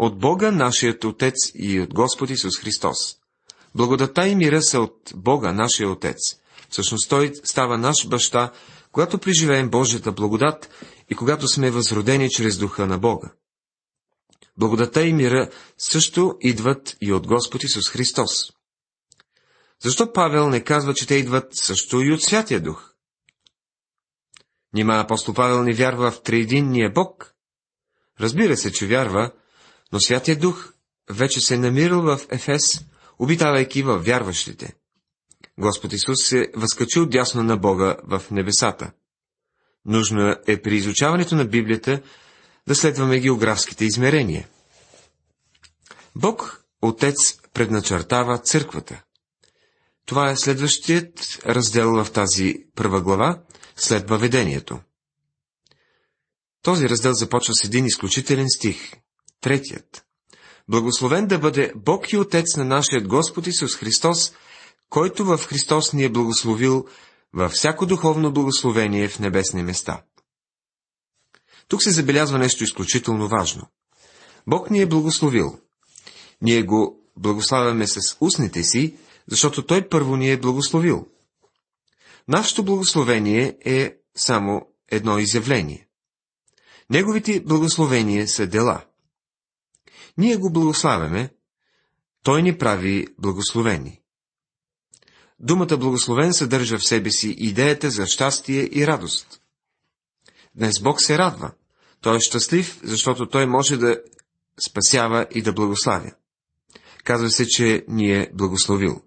От 0.01 0.20
Бога, 0.20 0.51
нашият 0.51 1.03
Отец 1.03 1.36
и 1.55 1.79
от 1.79 1.93
Господ 1.93 2.29
Исус 2.29 2.60
Христос. 2.60 2.98
Благодата 3.75 4.27
и 4.27 4.36
мира 4.36 4.62
са 4.62 4.79
от 4.79 5.13
Бога, 5.15 5.53
нашия 5.53 5.89
Отец. 5.89 6.17
Всъщност 6.70 7.10
Той 7.10 7.34
става 7.43 7.77
наш 7.77 8.08
баща, 8.08 8.51
когато 8.91 9.17
преживеем 9.17 9.70
Божията 9.70 10.12
благодат 10.12 10.70
и 11.10 11.15
когато 11.15 11.48
сме 11.48 11.72
възродени 11.72 12.29
чрез 12.29 12.58
духа 12.58 12.88
на 12.88 12.98
Бога. 12.98 13.31
Благодата 14.58 15.03
и 15.03 15.13
мира 15.13 15.50
също 15.77 16.38
идват 16.41 16.98
и 17.01 17.13
от 17.13 17.27
Господ 17.27 17.63
Исус 17.63 17.89
Христос. 17.89 18.51
Защо 19.84 20.13
Павел 20.13 20.50
не 20.50 20.63
казва, 20.63 20.93
че 20.93 21.08
те 21.08 21.15
идват 21.15 21.55
също 21.55 22.01
и 22.01 22.12
от 22.13 22.22
Святия 22.24 22.60
Дух? 22.60 22.93
Нима 24.74 25.00
апостол 25.00 25.34
Павел 25.34 25.63
не 25.63 25.74
вярва 25.74 26.12
в 26.12 26.22
триединния 26.22 26.91
Бог? 26.91 27.34
Разбира 28.20 28.58
се, 28.58 28.72
че 28.72 28.88
вярва, 28.88 29.31
но 29.91 30.00
Святия 30.00 30.39
Дух 30.39 30.74
вече 31.10 31.39
се 31.39 31.55
е 31.55 31.57
намирал 31.57 32.01
в 32.01 32.19
Ефес, 32.29 32.86
обитавайки 33.19 33.83
във 33.83 34.05
вярващите. 34.05 34.74
Господ 35.60 35.93
Исус 35.93 36.24
се 36.24 36.51
възкачил 36.55 37.05
дясно 37.05 37.43
на 37.43 37.57
Бога 37.57 37.98
в 38.03 38.24
небесата. 38.31 38.91
Нужно 39.86 40.36
е 40.48 40.62
при 40.62 40.75
изучаването 40.75 41.36
на 41.36 41.45
Библията 41.45 42.01
да 42.67 42.75
следваме 42.75 43.19
географските 43.19 43.86
измерения. 43.86 44.48
Бог, 46.15 46.65
Отец, 46.81 47.41
предначертава 47.53 48.38
църквата. 48.38 49.03
Това 50.05 50.31
е 50.31 50.38
следващият 50.38 51.39
раздел 51.45 52.03
в 52.03 52.12
тази 52.12 52.55
първа 52.75 53.01
глава, 53.01 53.41
след 53.75 54.10
въведението. 54.10 54.79
Този 56.62 56.89
раздел 56.89 57.13
започва 57.13 57.53
с 57.53 57.63
един 57.63 57.86
изключителен 57.86 58.50
стих. 58.50 58.93
Третият. 59.41 60.05
Благословен 60.67 61.27
да 61.27 61.39
бъде 61.39 61.74
Бог 61.75 62.13
и 62.13 62.17
Отец 62.17 62.55
на 62.57 62.65
нашият 62.65 63.07
Господ 63.07 63.48
Исус 63.48 63.75
Христос, 63.75 64.33
който 64.89 65.25
в 65.25 65.38
Христос 65.38 65.93
ни 65.93 66.03
е 66.03 66.10
благословил 66.10 66.86
във 67.33 67.51
всяко 67.51 67.86
духовно 67.86 68.33
благословение 68.33 69.07
в 69.07 69.19
небесни 69.19 69.63
места. 69.63 70.03
Тук 71.67 71.83
се 71.83 71.91
забелязва 71.91 72.38
нещо 72.38 72.63
изключително 72.63 73.27
важно. 73.27 73.67
Бог 74.48 74.69
ни 74.71 74.81
е 74.81 74.86
благословил. 74.86 75.60
Ние 76.41 76.63
го 76.63 77.00
благославяме 77.17 77.88
с 77.88 78.00
устните 78.21 78.63
си, 78.63 78.98
защото 79.27 79.65
Той 79.65 79.89
първо 79.89 80.15
ни 80.15 80.31
е 80.31 80.39
благословил. 80.39 81.07
Нашето 82.27 82.63
благословение 82.63 83.57
е 83.65 83.95
само 84.15 84.67
едно 84.91 85.19
изявление. 85.19 85.88
Неговите 86.89 87.39
благословения 87.39 88.27
са 88.27 88.48
дела. 88.48 88.86
Ние 90.18 90.38
го 90.38 90.51
благославяме, 90.51 91.30
Той 92.24 92.42
ни 92.44 92.57
прави 92.57 93.07
благословени. 93.20 94.01
Думата 95.40 95.77
благословен 95.77 96.33
съдържа 96.33 96.77
в 96.77 96.88
себе 96.88 97.12
си 97.12 97.35
идеята 97.38 97.90
за 97.90 98.07
щастие 98.07 98.70
и 98.72 98.88
радост. 98.88 99.42
Днес 100.55 100.79
Бог 100.79 101.01
се 101.01 101.18
радва. 101.18 101.51
Той 102.01 102.18
е 102.18 102.20
щастлив, 102.20 102.79
защото 102.83 103.29
Той 103.29 103.46
може 103.46 103.77
да 103.77 104.01
спасява 104.66 105.25
и 105.31 105.42
да 105.42 105.53
благославя. 105.53 106.12
Казва 107.03 107.29
се, 107.29 107.48
че 107.48 107.85
ни 107.88 108.14
е 108.14 108.31
благословил. 108.33 109.01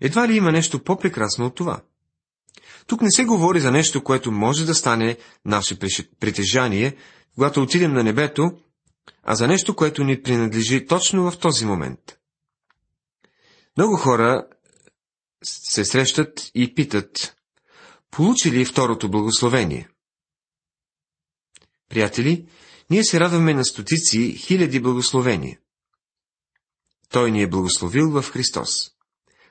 Едва 0.00 0.28
ли 0.28 0.36
има 0.36 0.52
нещо 0.52 0.84
по-прекрасно 0.84 1.46
от 1.46 1.54
това? 1.54 1.80
Тук 2.86 3.02
не 3.02 3.10
се 3.10 3.24
говори 3.24 3.60
за 3.60 3.70
нещо, 3.70 4.04
което 4.04 4.32
може 4.32 4.66
да 4.66 4.74
стане 4.74 5.16
наше 5.44 5.78
притежание, 6.20 6.96
когато 7.34 7.62
отидем 7.62 7.92
на 7.92 8.02
небето, 8.02 8.50
а 9.22 9.34
за 9.34 9.48
нещо, 9.48 9.76
което 9.76 10.04
ни 10.04 10.22
принадлежи 10.22 10.86
точно 10.86 11.30
в 11.30 11.38
този 11.38 11.66
момент. 11.66 12.18
Много 13.76 13.96
хора 13.96 14.46
се 15.44 15.84
срещат 15.84 16.50
и 16.54 16.74
питат, 16.74 17.36
получи 18.10 18.52
ли 18.52 18.64
второто 18.64 19.10
благословение? 19.10 19.88
Приятели, 21.88 22.48
ние 22.90 23.04
се 23.04 23.20
радваме 23.20 23.54
на 23.54 23.64
стотици 23.64 24.36
хиляди 24.36 24.80
благословения. 24.80 25.58
Той 27.08 27.30
ни 27.30 27.42
е 27.42 27.48
благословил 27.48 28.10
в 28.10 28.30
Христос. 28.30 28.70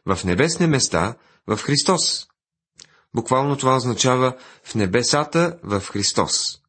В 0.05 0.23
небесни 0.23 0.67
места 0.67 1.15
в 1.47 1.57
Христос. 1.57 2.27
Буквално 3.15 3.57
това 3.57 3.75
означава 3.75 4.37
в 4.63 4.75
небесата 4.75 5.59
в 5.63 5.81
Христос. 5.81 6.62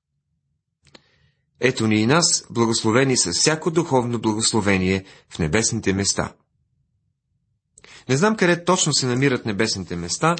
Ето 1.67 1.87
ни 1.87 2.01
и 2.01 2.07
нас, 2.07 2.45
благословени 2.51 3.17
с 3.17 3.33
всяко 3.33 3.71
духовно 3.71 4.21
благословение 4.21 5.05
в 5.31 5.39
небесните 5.39 5.93
места. 5.93 6.35
Не 8.09 8.17
знам 8.17 8.37
къде 8.37 8.65
точно 8.65 8.95
се 8.95 9.07
намират 9.07 9.47
небесните 9.47 9.97
места, 9.97 10.37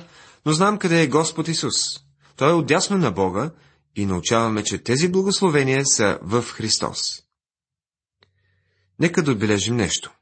но 0.47 0.53
знам 0.53 0.79
къде 0.79 1.03
е 1.03 1.09
Господ 1.09 1.49
Исус. 1.49 1.75
Той 2.37 2.51
е 2.51 2.55
отдясно 2.55 2.99
на 2.99 3.11
Бога 3.11 3.51
и 3.97 4.07
научаваме, 4.07 4.65
че 4.65 4.79
тези 4.79 5.09
благословения 5.09 5.87
са 5.87 6.19
в 6.23 6.43
Христос. 6.43 7.23
Нека 8.99 9.23
да 9.23 9.33
отбележим 9.33 9.77
нещо. 9.77 10.13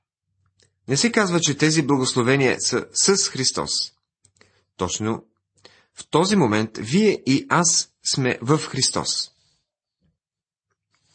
Не 0.88 0.97
се 0.97 1.12
казва, 1.12 1.41
че 1.41 1.59
тези 1.59 1.83
благословения 1.83 2.57
са 2.61 2.87
с 2.93 3.29
Христос. 3.29 3.71
Точно 4.77 5.25
в 5.95 6.09
този 6.11 6.37
момент 6.37 6.71
вие 6.79 7.23
и 7.27 7.47
аз 7.49 7.88
сме 8.12 8.38
в 8.43 8.59
Христос. 8.59 9.32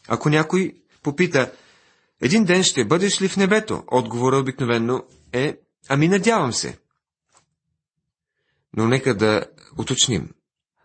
Ако 0.08 0.28
някой 0.28 0.74
попита, 1.02 1.52
един 2.20 2.44
ден 2.44 2.62
ще 2.62 2.84
бъдеш 2.84 3.22
ли 3.22 3.28
в 3.28 3.36
небето? 3.36 3.82
Отговора 3.86 4.36
обикновенно 4.36 5.04
е, 5.32 5.56
ами 5.88 6.08
надявам 6.08 6.52
се. 6.52 6.78
Но 8.76 8.88
нека 8.88 9.16
да 9.16 9.44
уточним. 9.78 10.30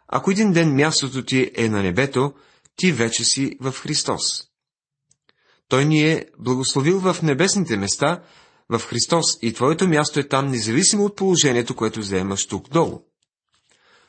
Ако 0.07 0.31
един 0.31 0.53
ден 0.53 0.75
мястото 0.75 1.25
ти 1.25 1.51
е 1.55 1.69
на 1.69 1.83
небето, 1.83 2.33
ти 2.75 2.91
вече 2.91 3.23
си 3.23 3.57
в 3.61 3.71
Христос. 3.71 4.43
Той 5.67 5.85
ни 5.85 6.11
е 6.11 6.25
благословил 6.39 6.99
в 6.99 7.21
небесните 7.21 7.77
места, 7.77 8.23
в 8.69 8.79
Христос 8.79 9.37
и 9.41 9.53
твоето 9.53 9.87
място 9.87 10.19
е 10.19 10.27
там, 10.27 10.47
независимо 10.47 11.05
от 11.05 11.15
положението, 11.15 11.75
което 11.75 11.99
вземаш 11.99 12.47
тук 12.47 12.69
долу. 12.69 13.01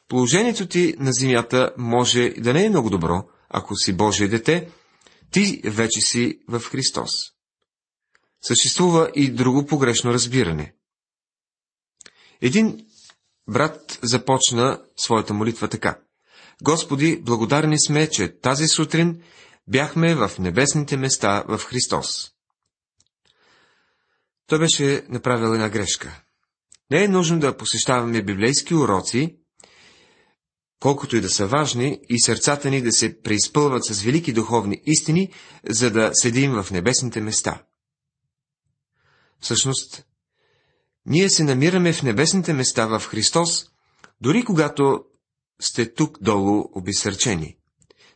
Положението 0.08 0.66
ти 0.66 0.94
на 0.98 1.12
земята 1.12 1.72
може 1.78 2.30
да 2.38 2.52
не 2.52 2.64
е 2.64 2.70
много 2.70 2.90
добро, 2.90 3.24
ако 3.48 3.76
си 3.76 3.92
Божие 3.92 4.28
дете, 4.28 4.68
ти 5.34 5.60
вече 5.64 6.00
си 6.00 6.40
в 6.48 6.60
Христос. 6.60 7.10
Съществува 8.42 9.10
и 9.14 9.30
друго 9.30 9.66
погрешно 9.66 10.12
разбиране. 10.12 10.74
Един 12.40 12.86
брат 13.48 13.98
започна 14.02 14.84
своята 14.96 15.34
молитва 15.34 15.68
така. 15.68 16.00
Господи, 16.62 17.22
благодарни 17.22 17.80
сме, 17.80 18.10
че 18.10 18.40
тази 18.40 18.68
сутрин 18.68 19.22
бяхме 19.68 20.14
в 20.14 20.30
небесните 20.38 20.96
места 20.96 21.44
в 21.48 21.58
Христос. 21.58 22.30
Той 24.46 24.58
беше 24.58 25.04
направил 25.08 25.54
една 25.54 25.68
грешка. 25.68 26.22
Не 26.90 27.04
е 27.04 27.08
нужно 27.08 27.40
да 27.40 27.56
посещаваме 27.56 28.22
библейски 28.22 28.74
уроци, 28.74 29.36
колкото 30.80 31.16
и 31.16 31.20
да 31.20 31.30
са 31.30 31.46
важни, 31.46 32.00
и 32.08 32.20
сърцата 32.20 32.70
ни 32.70 32.82
да 32.82 32.92
се 32.92 33.22
преизпълват 33.22 33.84
с 33.84 34.02
велики 34.02 34.32
духовни 34.32 34.82
истини, 34.86 35.30
за 35.68 35.90
да 35.90 36.10
седим 36.14 36.62
в 36.62 36.70
небесните 36.70 37.20
места. 37.20 37.62
Всъщност, 39.40 40.04
ние 41.06 41.30
се 41.30 41.44
намираме 41.44 41.92
в 41.92 42.02
небесните 42.02 42.52
места 42.52 42.86
в 42.86 43.06
Христос, 43.06 43.66
дори 44.20 44.44
когато 44.44 45.04
сте 45.60 45.94
тук 45.94 46.18
долу 46.22 46.64
обесърчени. 46.74 47.56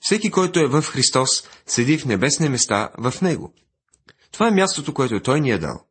Всеки, 0.00 0.30
който 0.30 0.60
е 0.60 0.66
в 0.66 0.82
Христос, 0.82 1.44
седи 1.66 1.98
в 1.98 2.04
небесни 2.04 2.48
места 2.48 2.90
в 2.98 3.14
Него. 3.22 3.54
Това 4.32 4.48
е 4.48 4.50
мястото, 4.50 4.94
което 4.94 5.22
Той 5.22 5.40
ни 5.40 5.50
е 5.50 5.58
дал. 5.58 5.86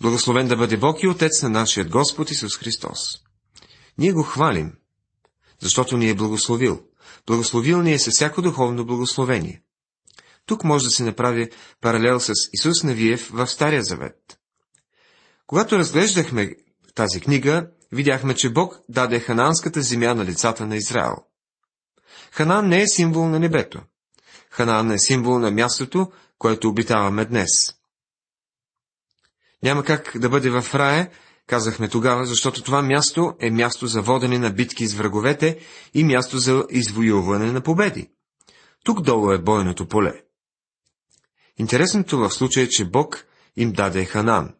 Благословен 0.00 0.48
да 0.48 0.56
бъде 0.56 0.76
Бог 0.76 1.02
и 1.02 1.08
Отец 1.08 1.42
на 1.42 1.48
нашият 1.48 1.90
Господ 1.90 2.30
Исус 2.30 2.58
Христос. 2.58 2.98
Ние 3.98 4.12
го 4.12 4.22
хвалим. 4.22 4.72
Защото 5.62 5.96
ни 5.96 6.08
е 6.08 6.14
благословил. 6.14 6.82
Благословил 7.26 7.82
ни 7.82 7.92
е 7.92 7.98
със 7.98 8.14
всяко 8.14 8.42
духовно 8.42 8.86
благословение. 8.86 9.62
Тук 10.46 10.64
може 10.64 10.84
да 10.84 10.90
се 10.90 11.04
направи 11.04 11.50
паралел 11.80 12.20
с 12.20 12.32
Исус 12.52 12.82
Навиев 12.82 13.30
в 13.32 13.46
Стария 13.46 13.82
Завет. 13.82 14.38
Когато 15.46 15.78
разглеждахме 15.78 16.54
тази 16.94 17.20
книга, 17.20 17.68
видяхме, 17.92 18.34
че 18.34 18.52
Бог 18.52 18.80
даде 18.88 19.20
хананската 19.20 19.82
земя 19.82 20.14
на 20.14 20.24
лицата 20.24 20.66
на 20.66 20.76
Израел. 20.76 21.16
Ханан 22.32 22.68
не 22.68 22.82
е 22.82 22.88
символ 22.88 23.28
на 23.28 23.38
небето. 23.38 23.80
Ханан 24.50 24.90
е 24.90 24.98
символ 24.98 25.38
на 25.38 25.50
мястото, 25.50 26.12
което 26.38 26.68
обитаваме 26.68 27.24
днес. 27.24 27.50
Няма 29.62 29.84
как 29.84 30.12
да 30.18 30.28
бъде 30.28 30.50
в 30.50 30.74
рая, 30.74 31.10
казахме 31.52 31.88
тогава, 31.88 32.26
защото 32.26 32.62
това 32.62 32.82
място 32.82 33.34
е 33.40 33.50
място 33.50 33.86
за 33.86 34.02
водене 34.02 34.38
на 34.38 34.50
битки 34.50 34.86
с 34.86 34.94
враговете 34.94 35.58
и 35.94 36.04
място 36.04 36.38
за 36.38 36.66
извоюване 36.70 37.52
на 37.52 37.60
победи. 37.60 38.10
Тук 38.84 39.02
долу 39.02 39.32
е 39.32 39.42
бойното 39.42 39.88
поле. 39.88 40.22
Интересното 41.58 42.18
в 42.18 42.30
случая 42.30 42.64
е, 42.64 42.68
че 42.68 42.84
Бог 42.84 43.24
им 43.56 43.72
даде 43.72 44.04
Ханан. 44.04 44.54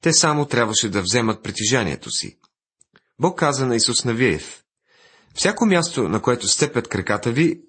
Те 0.00 0.12
само 0.12 0.46
трябваше 0.46 0.88
да 0.88 1.02
вземат 1.02 1.42
притежанието 1.42 2.10
си. 2.10 2.38
Бог 3.20 3.38
каза 3.38 3.66
на 3.66 3.76
Исус 3.76 4.04
Навиев, 4.04 4.62
Всяко 5.34 5.66
място, 5.66 6.08
на 6.08 6.22
което 6.22 6.48
степят 6.48 6.88
краката 6.88 7.32
ви, 7.32 7.60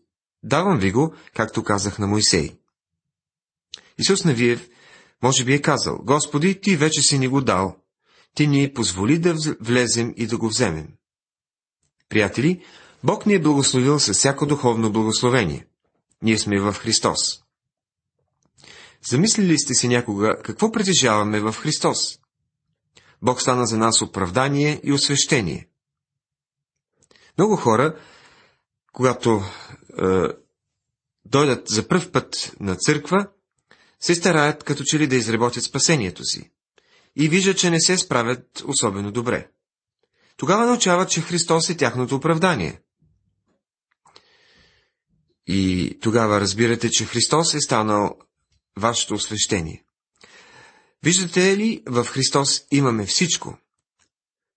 давам 0.44 0.80
ви 0.80 0.92
го, 0.92 1.14
както 1.36 1.64
казах 1.64 2.00
на 2.00 2.08
Моисей. 2.08 2.60
Исус 3.98 4.26
Навиев 4.26 4.70
може 5.24 5.46
би 5.46 5.54
е 5.54 5.62
казал, 5.62 6.00
Господи, 6.04 6.62
ти 6.62 6.76
вече 6.76 7.02
си 7.02 7.20
ни 7.20 7.28
го 7.28 7.42
дал, 7.42 7.81
ти 8.36 8.48
ни 8.48 8.74
позволи 8.74 9.20
да 9.20 9.36
влезем 9.60 10.14
и 10.18 10.28
да 10.28 10.38
го 10.38 10.48
вземем. 10.48 10.88
Приятели, 12.10 12.64
Бог 13.04 13.26
ни 13.26 13.34
е 13.34 13.42
благословил 13.42 14.00
със 14.00 14.18
всяко 14.18 14.46
духовно 14.46 14.92
благословение. 14.92 15.68
Ние 16.22 16.38
сме 16.38 16.60
в 16.60 16.74
Христос. 16.74 17.44
Замислили 19.10 19.60
сте 19.60 19.74
си 19.74 19.88
някога 19.88 20.38
какво 20.44 20.72
притежаваме 20.72 21.40
в 21.40 21.54
Христос? 21.54 22.20
Бог 23.22 23.42
стана 23.42 23.66
за 23.66 23.78
нас 23.78 24.02
оправдание 24.02 24.82
и 24.84 24.92
освещение. 24.92 25.70
Много 27.38 27.56
хора, 27.56 28.00
когато 28.94 29.44
е, 30.00 30.28
дойдат 31.26 31.68
за 31.68 31.88
пръв 31.88 32.12
път 32.12 32.56
на 32.60 32.76
църква, 32.76 33.28
се 34.00 34.16
стараят 34.16 34.64
като 34.64 34.84
че 34.84 35.00
ли 35.00 35.08
да 35.08 35.16
изработят 35.16 35.64
спасението 35.64 36.24
си 36.24 36.52
и 37.16 37.30
виждат, 37.30 37.58
че 37.58 37.70
не 37.70 37.82
се 37.82 37.98
справят 37.98 38.64
особено 38.68 39.12
добре. 39.12 39.50
Тогава 40.38 40.66
научават, 40.66 41.10
че 41.10 41.22
Христос 41.22 41.70
е 41.70 41.78
тяхното 41.78 42.16
оправдание. 42.16 42.82
И 45.48 45.98
тогава 46.02 46.42
разбирате, 46.42 46.90
че 46.90 47.06
Христос 47.06 47.54
е 47.54 47.60
станал 47.60 48.18
вашето 48.78 49.14
освещение. 49.14 49.84
Виждате 51.04 51.58
ли, 51.58 51.84
в 51.88 52.06
Христос 52.06 52.66
имаме 52.72 53.06
всичко. 53.06 53.58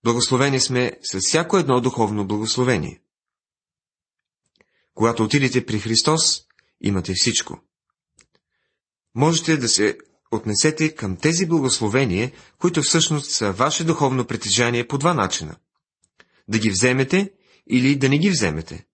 Благословени 0.04 0.60
сме 0.60 0.92
с 1.02 1.18
всяко 1.20 1.58
едно 1.58 1.80
духовно 1.80 2.26
благословение. 2.26 3.00
Когато 4.94 5.24
отидете 5.24 5.66
при 5.66 5.78
Христос, 5.78 6.42
имате 6.80 7.12
всичко. 7.16 7.60
Можете 9.14 9.56
да 9.56 9.68
се 9.68 9.98
отнесете 10.34 10.94
към 10.94 11.16
тези 11.16 11.46
благословения, 11.46 12.32
които 12.58 12.82
всъщност 12.82 13.30
са 13.30 13.52
ваше 13.52 13.84
духовно 13.84 14.24
притежание 14.24 14.86
по 14.86 14.98
два 14.98 15.14
начина. 15.14 15.56
Да 16.48 16.58
ги 16.58 16.70
вземете 16.70 17.32
или 17.70 17.96
да 17.96 18.08
не 18.08 18.18
ги 18.18 18.30
вземете. 18.30 18.86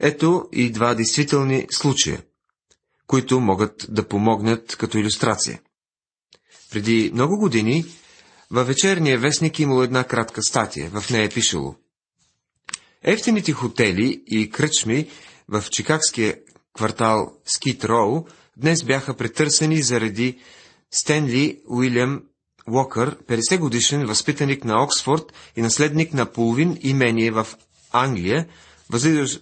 Ето 0.00 0.48
и 0.52 0.70
два 0.70 0.94
действителни 0.94 1.66
случая, 1.70 2.22
които 3.06 3.40
могат 3.40 3.86
да 3.88 4.08
помогнат 4.08 4.76
като 4.76 4.98
иллюстрация. 4.98 5.60
Преди 6.70 7.10
много 7.14 7.38
години 7.38 7.84
във 8.50 8.66
вечерния 8.66 9.18
вестник 9.18 9.58
имало 9.58 9.82
една 9.82 10.04
кратка 10.04 10.42
статия, 10.42 10.90
в 10.90 11.10
нея 11.10 11.24
е 11.24 11.28
пишело. 11.28 11.74
Ефтините 13.02 13.52
хотели 13.52 14.22
и 14.26 14.50
кръчми 14.50 15.08
в 15.48 15.64
чикагския 15.70 16.36
квартал 16.74 17.36
Скит 17.44 17.84
Роу 17.84 18.24
днес 18.56 18.84
бяха 18.84 19.16
претърсени 19.16 19.82
заради 19.82 20.38
Стенли 20.90 21.60
Уилям 21.68 22.22
Уокър, 22.68 23.16
50 23.16 23.58
годишен 23.58 24.06
възпитаник 24.06 24.64
на 24.64 24.82
Оксфорд 24.82 25.32
и 25.56 25.62
наследник 25.62 26.14
на 26.14 26.26
половин 26.26 26.78
имение 26.80 27.30
в 27.30 27.46
Англия, 27.92 28.46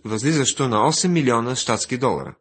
възлизащо 0.05 0.69
на 0.69 0.77
8 0.77 1.09
милиона 1.09 1.57
щатски 1.57 1.97
долара. 1.97 2.35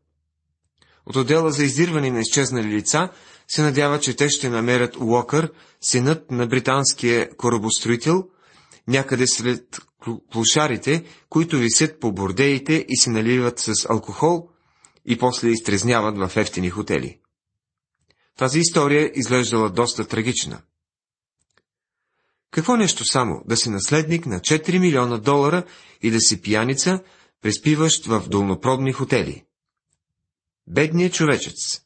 От 1.06 1.16
отдела 1.16 1.52
за 1.52 1.64
издирване 1.64 2.12
на 2.12 2.20
изчезнали 2.20 2.68
лица 2.68 3.10
се 3.48 3.62
надява, 3.62 4.00
че 4.00 4.16
те 4.16 4.30
ще 4.30 4.50
намерят 4.50 4.96
Уокър, 4.96 5.52
синът 5.82 6.32
на 6.32 6.48
британския 6.48 7.36
корабостроител, 7.38 8.24
някъде 8.88 9.28
след 9.28 9.80
клушарите, 10.32 11.04
които 11.30 11.58
висят 11.58 12.00
по 12.00 12.12
бордеите 12.12 12.86
и 12.90 12.98
се 12.98 13.10
наливат 13.10 13.60
с 13.60 13.74
алкохол 13.90 14.50
и 15.08 15.18
после 15.18 15.50
изтрезняват 15.50 16.18
в 16.18 16.38
ефтини 16.38 16.70
хотели. 16.70 17.20
Тази 18.38 18.60
история 18.60 19.12
изглеждала 19.16 19.70
доста 19.70 20.08
трагична. 20.08 20.62
Какво 22.52 22.76
нещо 22.76 23.06
само 23.06 23.44
да 23.46 23.58
си 23.58 23.70
наследник 23.70 24.26
на 24.26 24.40
4 24.40 24.80
милиона 24.80 25.18
долара 25.18 25.64
и 26.02 26.12
да 26.12 26.20
си 26.20 26.42
пияница, 26.42 27.04
преспиващ 27.42 28.06
в 28.06 28.24
долнопробни 28.30 28.94
хотели? 28.94 29.44
Бедният 30.68 31.14
човечец. 31.14 31.82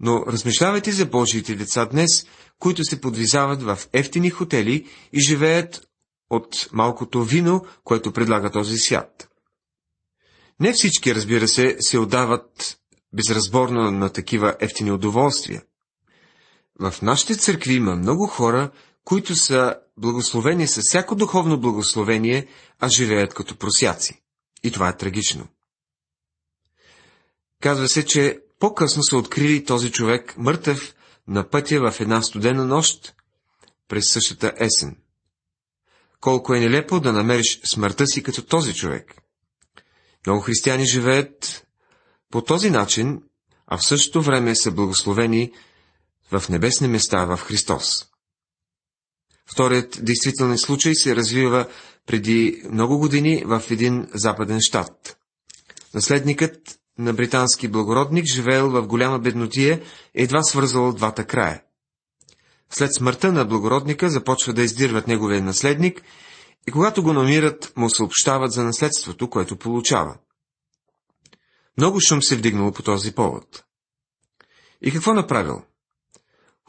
Но 0.00 0.24
размишлявайте 0.26 0.92
за 0.92 1.06
Божиите 1.06 1.54
деца 1.54 1.86
днес, 1.86 2.26
които 2.58 2.84
се 2.84 3.00
подвизават 3.00 3.62
в 3.62 3.78
ефтини 3.92 4.30
хотели 4.30 4.86
и 5.12 5.20
живеят 5.20 5.88
от 6.30 6.68
малкото 6.72 7.24
вино, 7.24 7.66
което 7.84 8.12
предлага 8.12 8.50
този 8.50 8.76
свят. 8.76 9.29
Не 10.60 10.72
всички, 10.72 11.14
разбира 11.14 11.48
се, 11.48 11.76
се 11.80 11.98
отдават 11.98 12.78
безразборно 13.12 13.90
на 13.90 14.12
такива 14.12 14.56
ефтини 14.60 14.92
удоволствия. 14.92 15.62
В 16.80 16.94
нашите 17.02 17.36
църкви 17.36 17.74
има 17.74 17.96
много 17.96 18.26
хора, 18.26 18.70
които 19.04 19.34
са 19.34 19.76
благословени 19.96 20.66
с 20.66 20.80
всяко 20.80 21.14
духовно 21.14 21.60
благословение, 21.60 22.46
а 22.78 22.88
живеят 22.88 23.34
като 23.34 23.56
просяци. 23.56 24.22
И 24.62 24.70
това 24.70 24.88
е 24.88 24.96
трагично. 24.96 25.48
Казва 27.62 27.88
се, 27.88 28.06
че 28.06 28.38
по-късно 28.58 29.02
са 29.02 29.16
открили 29.16 29.64
този 29.64 29.92
човек 29.92 30.34
мъртъв 30.38 30.94
на 31.28 31.50
пътя 31.50 31.90
в 31.90 32.00
една 32.00 32.22
студена 32.22 32.66
нощ 32.66 33.14
през 33.88 34.12
същата 34.12 34.52
есен. 34.56 34.96
Колко 36.20 36.54
е 36.54 36.60
нелепо 36.60 37.00
да 37.00 37.12
намериш 37.12 37.60
смъртта 37.64 38.06
си 38.06 38.22
като 38.22 38.46
този 38.46 38.74
човек. 38.74 39.14
Много 40.26 40.40
християни 40.40 40.86
живеят 40.86 41.66
по 42.30 42.42
този 42.42 42.70
начин, 42.70 43.22
а 43.66 43.78
в 43.78 43.86
същото 43.86 44.22
време 44.22 44.56
са 44.56 44.70
благословени 44.70 45.52
в 46.32 46.48
небесни 46.48 46.88
места 46.88 47.24
в 47.24 47.36
Христос. 47.36 48.06
Вторият 49.52 49.98
действителен 50.02 50.58
случай 50.58 50.94
се 50.94 51.16
развива 51.16 51.68
преди 52.06 52.62
много 52.70 52.98
години 52.98 53.42
в 53.46 53.62
един 53.70 54.08
западен 54.14 54.60
щат. 54.60 55.16
Наследникът 55.94 56.78
на 56.98 57.12
британски 57.12 57.68
благородник, 57.68 58.24
живеел 58.24 58.70
в 58.70 58.86
голяма 58.86 59.18
беднотия, 59.18 59.82
едва 60.14 60.42
свързал 60.42 60.92
двата 60.92 61.24
края. 61.24 61.62
След 62.70 62.94
смъртта 62.94 63.32
на 63.32 63.44
благородника 63.44 64.10
започва 64.10 64.52
да 64.52 64.62
издирват 64.62 65.06
неговия 65.06 65.42
наследник 65.42 66.02
и 66.70 66.72
когато 66.72 67.02
го 67.02 67.12
намират, 67.12 67.72
му 67.76 67.90
съобщават 67.90 68.52
за 68.52 68.64
наследството, 68.64 69.30
което 69.30 69.56
получава. 69.56 70.18
Много 71.78 72.00
шум 72.00 72.22
се 72.22 72.36
вдигнало 72.36 72.72
по 72.72 72.82
този 72.82 73.14
повод. 73.14 73.64
И 74.82 74.92
какво 74.92 75.14
направил? 75.14 75.62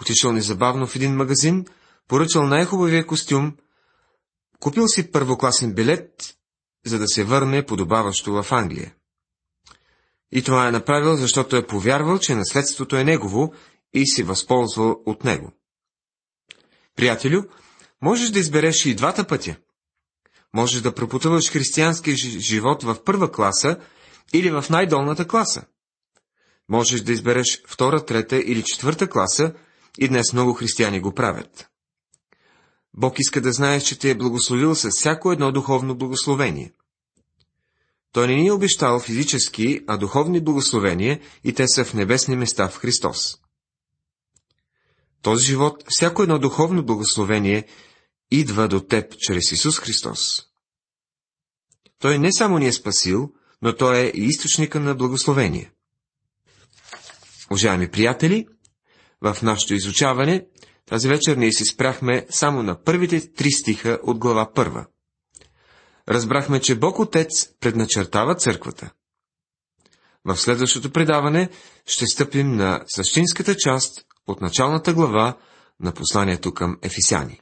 Отишъл 0.01 0.31
незабавно 0.31 0.87
в 0.87 0.95
един 0.95 1.15
магазин, 1.15 1.65
поръчал 2.07 2.47
най-хубавия 2.47 3.07
костюм, 3.07 3.57
купил 4.59 4.87
си 4.87 5.11
първокласен 5.11 5.73
билет, 5.73 6.37
за 6.85 6.99
да 6.99 7.07
се 7.07 7.23
върне 7.23 7.65
подобаващо 7.65 8.43
в 8.43 8.51
Англия. 8.51 8.95
И 10.31 10.43
това 10.43 10.67
е 10.67 10.71
направил, 10.71 11.15
защото 11.15 11.55
е 11.55 11.67
повярвал, 11.67 12.19
че 12.19 12.35
наследството 12.35 12.95
е 12.95 13.03
негово 13.03 13.53
и 13.93 14.07
се 14.07 14.23
възползвал 14.23 15.01
от 15.05 15.23
него. 15.23 15.51
Приятелю, 16.95 17.43
можеш 18.01 18.29
да 18.29 18.39
избереш 18.39 18.85
и 18.85 18.95
двата 18.95 19.27
пътя. 19.27 19.55
Можеш 20.53 20.81
да 20.81 20.95
пропутуваш 20.95 21.51
християнския 21.51 22.15
живот 22.15 22.83
в 22.83 23.03
първа 23.03 23.31
класа 23.31 23.77
или 24.33 24.51
в 24.51 24.65
най-долната 24.69 25.27
класа. 25.27 25.65
Можеш 26.69 27.01
да 27.01 27.11
избереш 27.11 27.61
втора, 27.67 28.05
трета 28.05 28.37
или 28.37 28.63
четвърта 28.63 29.09
класа 29.09 29.53
и 29.97 30.07
днес 30.07 30.33
много 30.33 30.53
християни 30.53 30.99
го 30.99 31.13
правят. 31.13 31.69
Бог 32.93 33.19
иска 33.19 33.41
да 33.41 33.51
знаеш, 33.51 33.83
че 33.83 33.99
те 33.99 34.09
е 34.09 34.17
благословил 34.17 34.75
с 34.75 34.89
всяко 34.91 35.31
едно 35.31 35.51
духовно 35.51 35.97
благословение. 35.97 36.73
Той 38.11 38.27
не 38.27 38.35
ни 38.35 38.47
е 38.47 38.51
обещал 38.51 38.99
физически, 38.99 39.81
а 39.87 39.97
духовни 39.97 40.43
благословения 40.43 41.19
и 41.43 41.53
те 41.53 41.67
са 41.67 41.85
в 41.85 41.93
небесни 41.93 42.35
места 42.35 42.69
в 42.69 42.77
Христос. 42.77 43.37
Този 45.21 45.45
живот, 45.45 45.83
всяко 45.87 46.23
едно 46.23 46.39
духовно 46.39 46.85
благословение, 46.85 47.67
идва 48.31 48.67
до 48.67 48.79
теб 48.79 49.15
чрез 49.17 49.51
Исус 49.51 49.79
Христос. 49.79 50.43
Той 51.99 52.19
не 52.19 52.33
само 52.33 52.57
ни 52.57 52.67
е 52.67 52.73
спасил, 52.73 53.31
но 53.61 53.75
Той 53.75 53.99
е 53.99 54.11
и 54.15 54.25
източника 54.25 54.79
на 54.79 54.95
благословение. 54.95 55.71
Уважаеми 57.51 57.91
приятели, 57.91 58.47
в 59.21 59.37
нашето 59.41 59.73
изучаване 59.73 60.45
тази 60.85 61.07
вечер 61.07 61.37
ние 61.37 61.51
си 61.51 61.65
спряхме 61.65 62.25
само 62.29 62.63
на 62.63 62.83
първите 62.83 63.33
три 63.33 63.51
стиха 63.51 63.99
от 64.03 64.17
глава 64.17 64.53
първа. 64.53 64.85
Разбрахме, 66.09 66.61
че 66.61 66.75
Бог 66.75 66.99
Отец 66.99 67.29
предначертава 67.59 68.35
църквата. 68.35 68.91
В 70.25 70.37
следващото 70.37 70.91
предаване 70.91 71.49
ще 71.85 72.05
стъпим 72.05 72.55
на 72.55 72.83
същинската 72.87 73.55
част 73.55 74.05
от 74.27 74.41
началната 74.41 74.93
глава 74.93 75.37
на 75.79 75.93
посланието 75.93 76.53
към 76.53 76.77
Ефисяни. 76.81 77.41